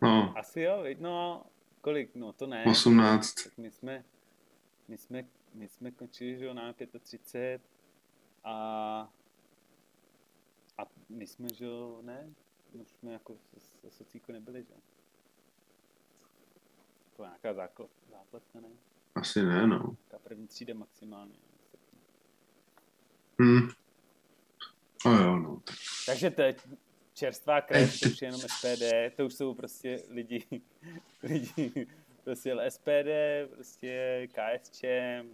[0.03, 0.39] No.
[0.39, 1.43] Asi jo, no,
[1.81, 2.65] kolik, no to ne.
[2.71, 3.35] 18.
[3.35, 4.05] Tak my jsme,
[4.89, 5.25] my jsme,
[5.55, 7.63] my jsme končili, že jo, na 35
[8.45, 9.13] a
[10.79, 12.31] a my jsme, že jo, ne,
[12.73, 14.81] už jsme jako se socíku nebyli, že jo.
[17.11, 18.69] Jako nějaká základ, základka, ne?
[19.15, 19.97] Asi ne, no.
[20.09, 21.35] Ta první třída maximálně.
[23.41, 23.69] Hmm.
[25.07, 25.63] No jo, no.
[26.07, 26.67] Takže teď
[27.21, 30.45] čerstvá krev, to už je jenom SPD, to už jsou prostě lidi,
[31.23, 31.87] lidi
[32.25, 33.11] prostě SPD,
[33.55, 34.85] prostě KSČ,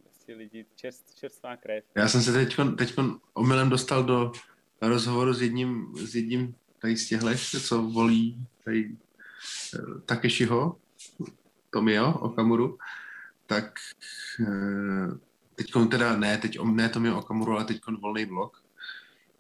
[0.05, 1.85] prostě lidi, čerst, čerstvá krev.
[1.95, 2.95] Já jsem se teď, teď
[3.35, 4.33] omylem dostal do
[4.81, 8.97] rozhovoru s jedním, s jedním tady z těchhle, co volí tady
[9.75, 10.77] eh, Takeshiho,
[11.71, 12.79] Tomio Okamuru,
[13.47, 13.75] tak
[14.41, 15.09] eh,
[15.55, 18.63] teď teda ne, teď ne Tomio Okamuru, ale teď volný blok.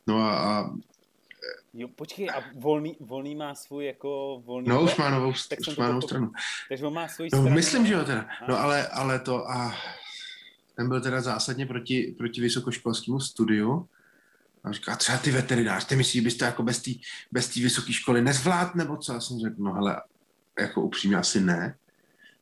[0.06, 0.70] No a, a
[1.78, 4.68] Jo, počkej, a volný, volný má svůj jako volný...
[4.68, 5.28] No, už má novou,
[5.68, 6.32] už má novou stranu.
[6.68, 7.54] Takže on má svůj no, stranu.
[7.54, 8.28] Myslím, že jo teda.
[8.48, 9.74] No, ale, ale to a
[10.74, 13.88] ten byl teda zásadně proti, proti vysokoškolskému studiu.
[14.64, 16.90] A říká, třeba ty veterinář, ty myslíš, byste jako bez té
[17.32, 19.12] bez vysoké školy nezvlád, nebo co?
[19.12, 20.02] Já jsem řekl, no hele,
[20.60, 21.76] jako upřímně asi ne.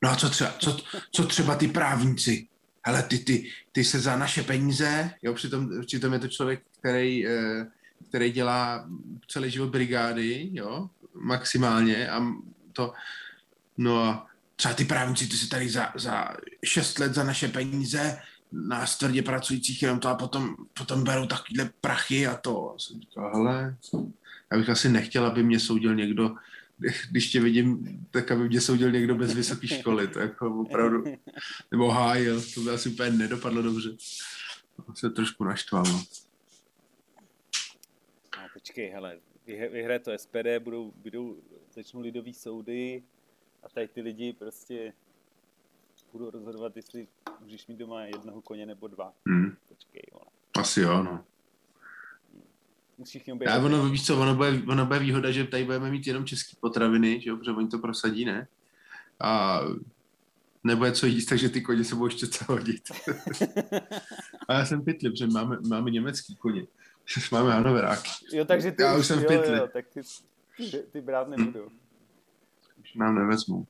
[0.03, 0.77] No a co třeba, co,
[1.11, 2.49] co třeba ty právníci?
[2.87, 7.27] Hele, ty, ty, ty se za naše peníze, jo, přitom, přitom je to člověk, který
[7.27, 7.67] eh,
[8.09, 8.89] který dělá
[9.29, 12.23] celý život brigády, jo, maximálně a
[12.73, 12.93] to,
[13.79, 14.27] no a
[14.57, 16.29] třeba ty právníci, ty se tady za, za
[16.65, 18.19] šest let za naše peníze
[18.53, 22.75] nás tvrdě pracujících jenom to a potom, potom berou takovýhle prachy a to.
[22.75, 23.77] A jsem říkal, hele,
[24.53, 26.35] já bych asi nechtěl, aby mě soudil někdo,
[27.11, 31.05] když tě vidím, tak aby mě soudil někdo bez vysoké školy, to jako opravdu,
[31.71, 33.91] nebo hájil, to by asi úplně nedopadlo dobře.
[34.95, 36.05] Se trošku naštval, no
[38.65, 41.37] počkej, hele, vyhraje to SPD, budou, budou,
[41.75, 43.03] začnou lidový soudy
[43.63, 44.93] a tady ty lidi prostě
[46.13, 47.09] budou rozhodovat, jestli
[47.41, 49.13] můžeš mít doma jednoho koně nebo dva.
[49.27, 49.57] Hmm.
[49.69, 50.25] Počkej, vole.
[50.59, 51.25] Asi jo, no.
[53.47, 56.57] Já, ono, víš co, ono bude, ono bude výhoda, že tady budeme mít jenom české
[56.61, 58.49] potraviny, že jo, protože oni to prosadí, ne?
[59.21, 59.61] A
[60.65, 62.83] nebude co jíst, takže ty koně se budou ještě hodit.
[64.49, 66.67] a já jsem pytlý, protože máme, máme německý koně.
[67.33, 68.11] Máme Hanoveráky.
[68.33, 69.59] Jo, takže ty Já už jsem v pytli.
[69.59, 70.01] Jo, tak ty,
[70.57, 71.69] ty, ty brát nebudu.
[72.81, 73.67] Už nám nevezmu.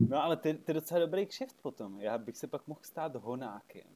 [0.00, 2.00] No ale ty, ty docela dobrý kšeft potom.
[2.00, 3.86] Já bych se pak mohl stát honákem.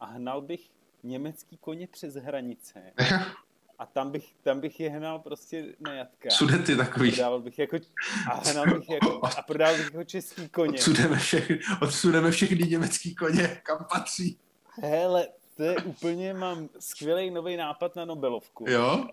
[0.00, 0.70] A hnal bych
[1.02, 2.92] německý koně přes hranice.
[3.78, 6.30] A tam bych, tam bych je hnal prostě na jatka.
[6.30, 7.08] Sudety takový.
[7.08, 7.76] A prodával bych jako,
[8.30, 10.78] a hnal bych jako, a prodával bych jako český koně.
[10.78, 14.38] Odsudeme, všechny, odsudeme všechny německý koně, kam patří.
[14.82, 15.28] Hele,
[15.58, 18.64] to je úplně, mám skvělý nový nápad na Nobelovku.
[18.68, 19.08] Jo?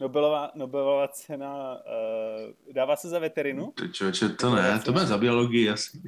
[0.00, 3.72] Nobelová, Nobelová cena, uh, dává se za veterinu?
[3.76, 6.02] To člověče, to ne, to bude za biologii asi.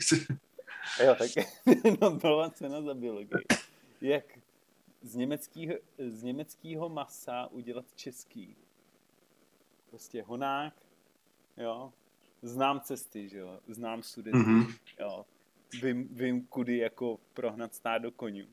[1.04, 1.30] jo, tak
[2.00, 3.44] Nobelová cena za biologii.
[4.00, 4.24] Jak
[5.02, 8.56] z německého, z německého masa udělat český.
[9.90, 10.74] Prostě honák,
[11.56, 11.92] jo,
[12.42, 14.74] znám cesty, že jo, znám sudety, mm-hmm.
[15.00, 15.26] jo,
[15.82, 18.46] vím, vím, kudy jako prohnat stádo konňů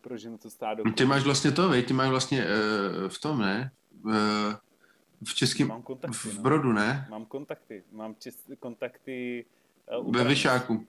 [0.00, 0.84] proženu to stádo.
[0.92, 1.82] Ty máš vlastně to, vej?
[1.82, 3.72] ty máš vlastně uh, v tom, ne?
[4.02, 4.12] Uh,
[5.24, 6.42] v českém, Mám kontakty, v no.
[6.42, 7.06] Brodu, ne?
[7.10, 9.44] Mám kontakty, mám čes, kontakty
[10.00, 10.86] uh, Ve Vyšáku.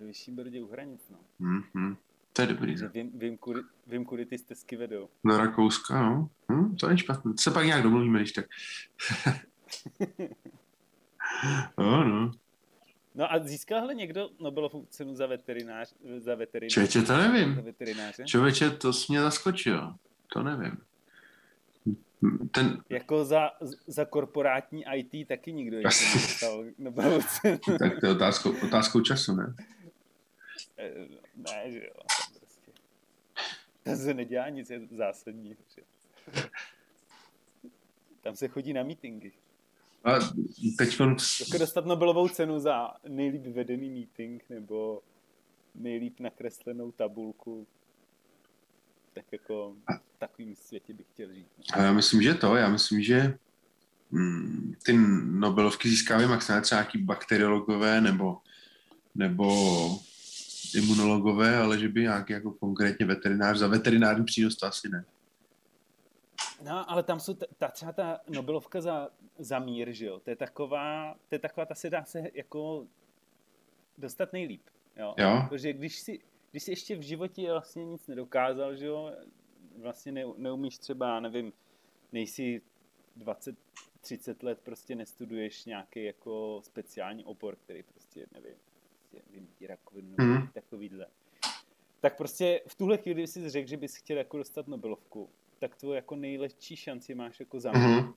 [0.00, 1.18] Ve Vyšší Brodě u hranic, no.
[1.40, 1.96] Mm-hmm.
[2.32, 2.76] To je dobrý.
[2.76, 2.88] Ne?
[2.88, 5.08] Vím, vím, kudy, vím, kudy ty stezky vedou.
[5.24, 6.30] Do Rakouska, no.
[6.52, 7.32] Hm, to je špatné.
[7.38, 8.46] Se pak nějak domluvíme, když tak.
[11.78, 12.30] no, no.
[13.18, 15.94] No a získal někdo Nobelovu cenu za veterinář?
[16.18, 17.54] Za veterinář Čověče, to nevím.
[17.54, 18.24] Za veterináře?
[18.24, 19.94] Čověče, to jsi mě zaskočil.
[20.32, 20.78] To nevím.
[22.50, 22.82] Ten...
[22.88, 23.50] Jako za,
[23.86, 27.58] za korporátní IT taky nikdo ještě nedostal Nobelovu cenu.
[27.78, 29.54] tak to je otázkou, otázkou času, ne?
[30.78, 30.92] Eh,
[31.36, 31.94] ne, že jo.
[32.38, 32.72] Prostě.
[33.82, 35.56] To se nedělá nic zásadního.
[38.20, 39.32] Tam se chodí na meetingy.
[40.04, 40.18] A
[40.78, 41.16] teď on...
[41.40, 45.02] Jako dostat Nobelovou cenu za nejlíp vedený meeting nebo
[45.74, 47.66] nejlíp nakreslenou tabulku.
[49.14, 49.74] Tak jako
[50.14, 51.46] v takovým světě bych chtěl žít.
[51.72, 53.38] A já myslím, že to, já myslím, že
[54.10, 54.92] mm, ty
[55.24, 58.38] Nobelovky získávají maximálně třeba nějaký bakteriologové nebo,
[59.14, 59.48] nebo
[60.74, 65.04] imunologové, ale že by nějaký jako konkrétně veterinář, za veterinární přínos to asi ne.
[66.64, 70.20] No, ale tam jsou ta, ta třeba ta Nobelovka za, za mír, že jo?
[70.20, 72.86] To je taková, to je taková, ta se dá se jako
[73.98, 74.62] dostat nejlíp.
[74.96, 75.14] Jo?
[75.18, 75.42] Jo.
[75.48, 79.12] Protože když si, když si ještě v životě vlastně nic nedokázal, že jo?
[79.78, 81.52] Vlastně ne, neumíš třeba, nevím,
[82.12, 82.62] nejsi
[83.16, 83.56] 20,
[84.00, 88.54] 30 let prostě nestuduješ nějaký jako speciální obor, který prostě, nevím,
[88.98, 90.48] prostě vymítí rakovinu nebo Mhm.
[90.54, 91.06] takovýhle.
[92.00, 95.94] Tak prostě v tuhle chvíli, jsi řekl, že bys chtěl jako dostat Nobelovku, tak to
[95.94, 98.14] jako nejlepší šanci máš jako za Mhm.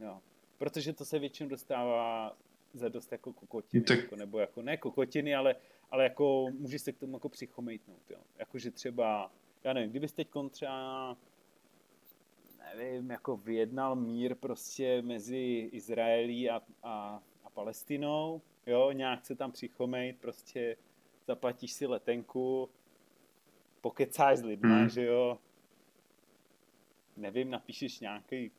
[0.00, 0.20] Jo.
[0.58, 2.36] Protože to se většinou dostává
[2.74, 5.56] za dost jako kokotiny, Tak- jako, nebo jako ne kokotiny, ale,
[5.90, 8.18] ale jako můžeš se k tomu jako přichomejtnout, jo.
[8.38, 9.30] Jakože třeba,
[9.64, 11.16] já nevím, kdybys teď třeba,
[12.76, 19.52] nevím, jako vyjednal mír prostě mezi Izraelí a, a, a Palestinou, jo, nějak se tam
[19.52, 20.76] přichomejt, prostě
[21.26, 22.68] zaplatíš si letenku,
[23.80, 24.88] pokecáš s lidma, Hmm.
[24.88, 25.38] že jo,
[27.18, 28.50] nevím, napíšeš nějaký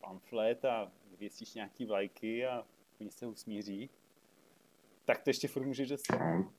[0.00, 2.64] pamflet a vyvěsíš nějaký vlajky a
[3.00, 3.90] oni se usmíří,
[5.04, 6.18] tak to ještě furt můžeš dostat.
[6.20, 6.52] No,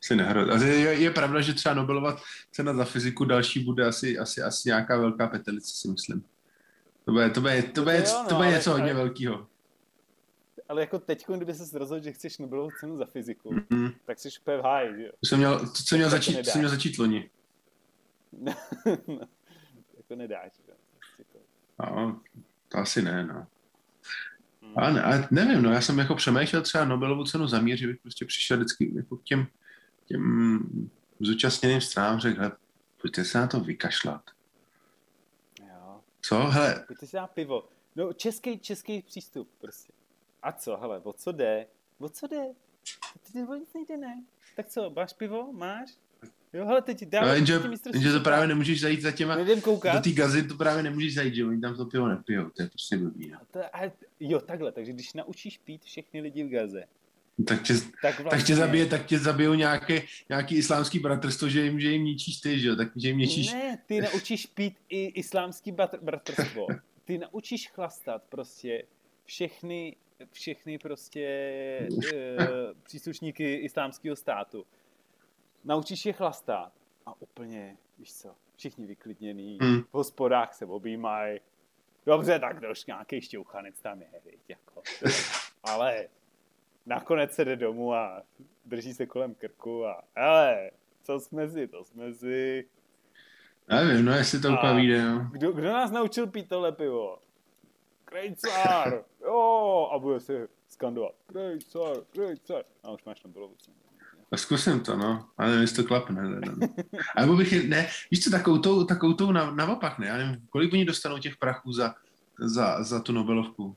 [0.00, 0.62] si nehrad.
[0.62, 2.16] Je, je, pravda, že třeba Nobelova
[2.50, 6.24] cena za fyziku další bude asi, asi, asi nějaká velká petelice, si myslím.
[7.04, 8.94] To bude, to bude, to bude, No to no, to bude ale- něco hodně ale-
[8.94, 9.46] velkého.
[10.68, 13.88] Ale jako teď, kdyby se rozhodl, že chceš Nobelovu cenu za fyziku, Mm.
[14.04, 15.12] tak jsi úplně v háji, že jo?
[15.20, 17.30] To jsem měl, to jsem měl, začít, jsem měl začít loni.
[20.16, 20.72] nedáš, to-
[21.78, 22.20] No,
[22.68, 23.46] to asi ne, no.
[24.62, 24.72] Hmm.
[24.78, 27.86] Ale, ne, ale nevím, no, já jsem jako přemýšlel třeba Nobelovu cenu za mír, že
[27.86, 29.46] bych prostě přišel vždycky jako k těm,
[30.04, 30.90] těm
[31.20, 32.52] zúčastněným stranám řekl, hele,
[33.00, 34.30] pojďte se na to vykašlat.
[35.68, 36.00] Jo.
[36.20, 36.38] Co?
[36.38, 37.68] Hele, Pojďte si dát pivo.
[37.96, 39.92] No, český, český přístup prostě.
[40.42, 41.66] A co, hele, o co jde?
[41.98, 42.42] O co jde?
[43.32, 44.24] Ty o nic nejde, ne?
[44.56, 45.52] Tak co, máš pivo?
[45.52, 45.90] Máš?
[46.52, 47.60] Jo, hele, teď no, dáme jenže,
[47.92, 50.04] jenže to právě nemůžeš zajít za těma, Nejdem do koukat.
[50.04, 52.96] té gazy to právě nemůžeš zajít, že oni tam to pivo nepijou, to je prostě
[52.96, 53.28] blbý.
[53.30, 53.38] No.
[53.50, 53.80] To, a,
[54.20, 56.84] jo, takhle, takže když naučíš pít všechny lidi v Gaze,
[57.46, 58.30] Tak tě, tak vlastně...
[58.30, 62.36] tak tě zabije, tak tě zabijou nějaké, nějaký islámský bratrstvo, že jim, že jim ničíš
[62.40, 66.66] ty, že jo, tak že jim ničíš, Ne, ty naučíš pít i islámský batr- bratrstvo.
[67.04, 68.84] Ty naučíš chlastat prostě
[69.24, 69.96] všechny,
[70.32, 71.20] všechny prostě
[72.14, 72.36] e,
[72.82, 74.64] příslušníky islámského státu.
[75.64, 76.72] Naučíš je chlastat
[77.06, 79.82] a úplně, víš co, všichni vyklidněný, Hmm.
[79.82, 81.40] v hospodách se objímají.
[82.06, 84.82] Dobře, tak doš nějaký šťouchanec tam je, viď, jako.
[85.64, 86.08] Ale
[86.86, 88.22] nakonec se jde domů a
[88.64, 90.70] drží se kolem krku a hele,
[91.02, 92.68] co jsme si, to jsme si.
[93.68, 95.28] nevím, no jestli to úplně vyjde, no.
[95.32, 97.18] Kdo, kdo nás naučil pít tohle pivo?
[98.04, 99.04] Krejcar!
[99.20, 99.88] Jo!
[99.92, 101.14] A bude se skandovat.
[101.26, 102.64] Krejcar, krejcar.
[102.82, 103.76] A už máš Nobelovu cenu.
[104.32, 105.28] A zkusím to, no.
[105.38, 106.22] Ale nevím, jestli to klapne.
[106.22, 106.68] Ne, ne.
[107.16, 110.06] A nebo bych, je- ne, víš co, takovou tou, takovou tou na, naopak, ne?
[110.06, 111.94] Já nevím, kolik oni dostanou těch prachů za,
[112.40, 113.76] za, za tu Nobelovku.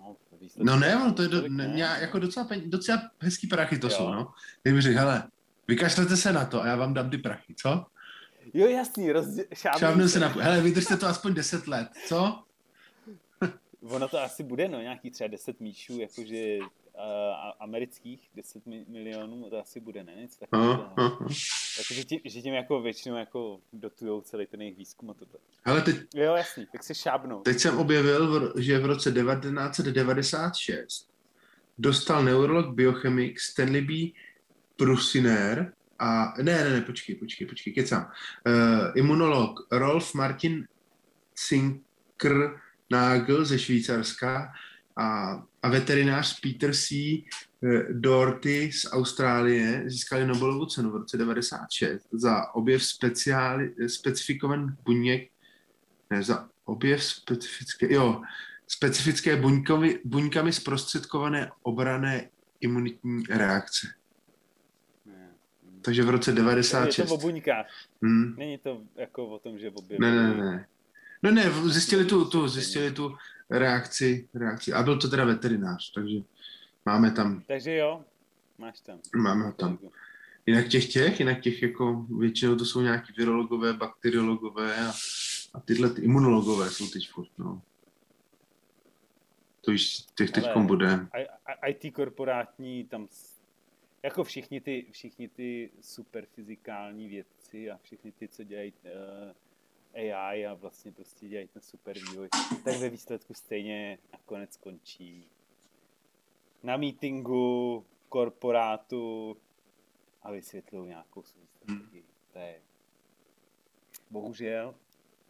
[0.00, 0.16] No,
[0.56, 1.98] No ne, ono to je do, ne, ne.
[2.00, 3.90] jako docela, pen, docela hezký prachy to Jo.
[3.90, 4.32] jsou, no.
[4.62, 5.22] Tak bych řekl, hele,
[5.68, 7.86] vykašlete se na to a já vám dám ty prachy, co?
[8.54, 9.44] Jo, jasný, rozdě...
[9.78, 12.42] Šábnu se na, hele, vydržte to aspoň 10 let, co?
[13.82, 16.58] Ono to asi bude, no, nějaký třeba 10 míčů, jakože
[16.94, 17.00] uh,
[17.60, 20.12] amerických 10 mi- milionů, to asi bude, ne?
[20.16, 20.92] Něco takového.
[20.98, 21.28] no, no.
[21.78, 25.38] Jakože tím, že tím jako většinou jako dotujou celý ten jejich výzkum a toto.
[25.64, 27.40] Hele, teď, Jo, jasný, tak si šábnou.
[27.42, 31.10] teď jsem objevil, že v roce 1996
[31.78, 33.92] dostal neurolog biochemik Stanley B.
[34.76, 38.12] Prusiner a, ne, ne, ne, počkej, počkej, počkej, kecám.
[38.46, 40.66] Uh, imunolog Rolf Martin
[41.48, 42.60] Zinker
[42.90, 44.52] Nagel ze Švýcarska
[44.96, 46.94] a, a veterinář Peter C.
[47.92, 55.30] Doherty z Austrálie získali Nobelovu cenu v roce 96 za objev speciáli, specifikovaných buněk,
[56.10, 58.22] ne, za objev specifické, jo,
[58.68, 62.28] specifické buňkovi, buňkami zprostředkované obrané
[62.60, 63.86] imunitní reakce.
[65.06, 65.28] Ne.
[65.82, 67.10] Takže v roce Je to 96.
[67.10, 67.66] o buňkách.
[68.02, 68.34] Hmm.
[68.36, 70.10] Není to jako o tom, že Ne, objevují.
[70.10, 70.66] ne, ne.
[71.22, 73.16] No ne, zjistili tu, tu, zjistili tu
[73.50, 74.72] reakci, reakci.
[74.72, 76.18] A byl to teda veterinář, takže
[76.86, 78.04] máme tam, Takže jo,
[78.58, 78.98] máš tam.
[79.16, 79.78] máme tam.
[80.46, 84.92] Jinak těch těch, jinak těch jako většinou to jsou nějaký virologové, bakteriologové a,
[85.54, 87.62] a tyhle ty imunologové jsou teď furt, no.
[89.60, 91.06] To již těch teď bude.
[91.66, 93.08] IT korporátní, tam
[94.02, 99.32] jako všichni ty, všichni ty super fyzikální vědci a všichni ty, co dělají uh,
[99.94, 102.28] AI a vlastně prostě dělají ten super vývoj,
[102.64, 105.28] tak ve výsledku stejně nakonec skončí
[106.62, 109.36] na meetingu, v korporátu
[110.22, 112.04] a vysvětlují nějakou svou strategii.
[112.32, 112.62] To je
[114.10, 114.74] bohužel,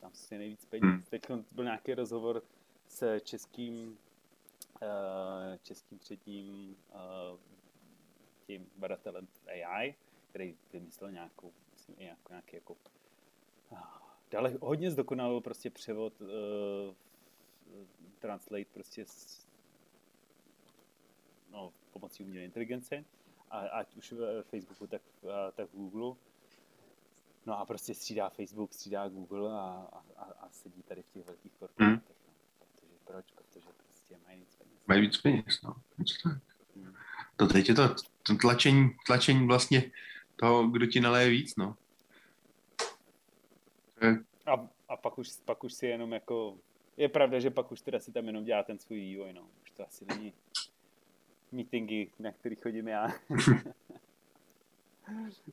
[0.00, 0.84] tam si nejvíc peněz.
[0.84, 1.02] Hmm.
[1.02, 2.42] Teď byl nějaký rozhovor
[2.88, 3.98] s českým
[4.82, 7.38] uh, českým třetím uh,
[8.46, 9.94] tím badatelem AI,
[10.30, 12.76] který vymyslel nějakou, myslím, nějakou, nějaký jako
[14.30, 16.28] dále hodně zdokonalil prostě převod uh,
[18.18, 19.46] translate prostě s,
[21.50, 23.04] no, pomocí umělé inteligence,
[23.50, 25.02] a, ať už v Facebooku, tak,
[25.32, 26.16] a, tak v Google.
[27.46, 31.52] No a prostě střídá Facebook, střídá Google a, a, a sedí tady v těch velkých
[31.52, 31.98] korporátech.
[31.98, 32.16] Hmm.
[32.18, 32.66] No.
[32.70, 33.24] Protože proč?
[33.32, 34.74] Protože prostě mají víc peněz.
[34.86, 35.76] Mají víc peněz, no.
[36.74, 36.94] Hmm.
[37.36, 39.90] To teď je to, to tlačení, tlačení vlastně
[40.36, 41.76] toho, kdo ti naleje víc, no.
[44.46, 46.58] A, a pak, už, pak už si jenom jako...
[46.96, 49.42] Je pravda, že pak už teda si tam jenom dělá ten svůj vývoj, no.
[49.62, 50.32] Už to asi není
[51.52, 53.08] meetingy, na který chodím já.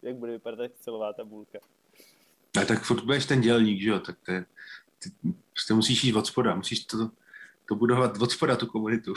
[0.01, 1.59] Jak bude vypadat celová tabulka.
[2.61, 3.99] A tak furt budeš ten dělník, že jo?
[3.99, 4.45] Tak to je,
[4.99, 5.09] ty
[5.53, 7.11] prostě musíš jít od spoda, musíš to,
[7.67, 9.13] to budovat od spoda, tu komunitu.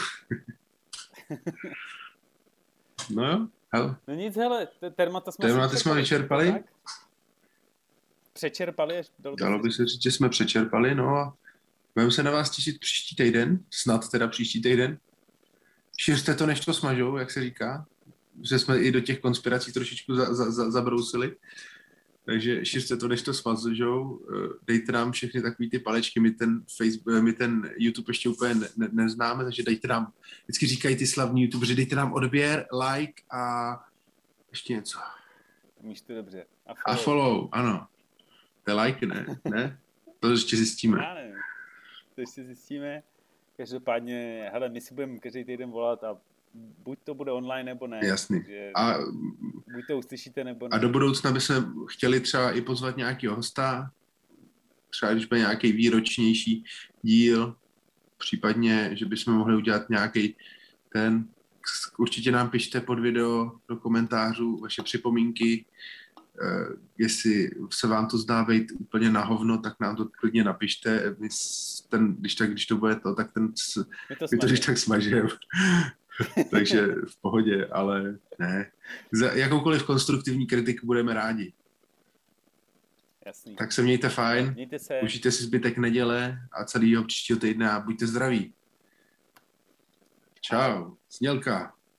[3.11, 3.97] no jo, hele.
[4.09, 6.53] No nic, hele, termata jsme, termata jsme vyčerpali.
[6.53, 6.63] Tak?
[8.33, 9.03] Přečerpali?
[9.19, 11.37] Dalo, dalo by se říct, že jsme přečerpali, no a
[11.95, 14.99] budeme se na vás těšit příští týden, snad teda příští týden.
[15.99, 17.87] Šiřte to, než to smažou, jak se říká.
[18.49, 21.37] Že jsme i do těch konspirací trošičku za, za, za, zabrousili.
[22.25, 24.21] Takže šiřte to, než to smažou.
[24.67, 26.21] Dejte nám všechny takové ty palečky.
[26.21, 30.13] My ten, Facebook, my ten YouTube ještě úplně ne, ne, neznáme, takže dejte nám,
[30.45, 33.75] vždycky říkají ty slavní YouTubeři, dejte nám odběr, like a
[34.51, 34.99] ještě něco.
[35.83, 36.45] Míš to dobře.
[36.67, 37.01] A follow.
[37.01, 37.87] a follow, ano.
[38.65, 39.27] To je like, ne?
[39.51, 39.79] ne?
[40.21, 40.99] To ještě zjistíme.
[41.03, 41.37] Já nevím.
[42.15, 43.03] To ještě zjistíme.
[43.57, 46.17] Každopádně, hele, my si budeme každý týden volat a
[46.55, 48.01] buď to bude online, nebo ne.
[48.03, 48.45] Jasný.
[48.75, 48.95] A,
[49.73, 50.77] buď to uslyšíte, nebo ne.
[50.77, 53.91] A do budoucna bychom chtěli třeba i pozvat nějakého hosta,
[54.91, 56.65] třeba když bude nějaký výročnější
[57.03, 57.57] díl,
[58.19, 60.37] případně, že bychom mohli udělat nějaký
[60.93, 61.29] ten,
[61.99, 65.65] určitě nám pište pod video do komentářů vaše připomínky,
[66.99, 71.17] jestli se vám to zdá být úplně na hovno, tak nám to klidně napište.
[71.19, 71.29] My
[71.89, 73.53] ten, když, tak, když to bude to, tak ten,
[74.11, 75.29] my to, my to když tak smažem.
[76.51, 78.71] Takže v pohodě, ale ne.
[79.13, 81.53] Za jakoukoliv konstruktivní kritiku budeme rádi.
[83.27, 83.57] Jasný.
[83.57, 85.01] Tak se mějte fajn, mějte se.
[85.01, 88.53] užijte si zbytek neděle a celého příštího týdne a buďte zdraví.
[90.41, 91.75] Čau, Snělka.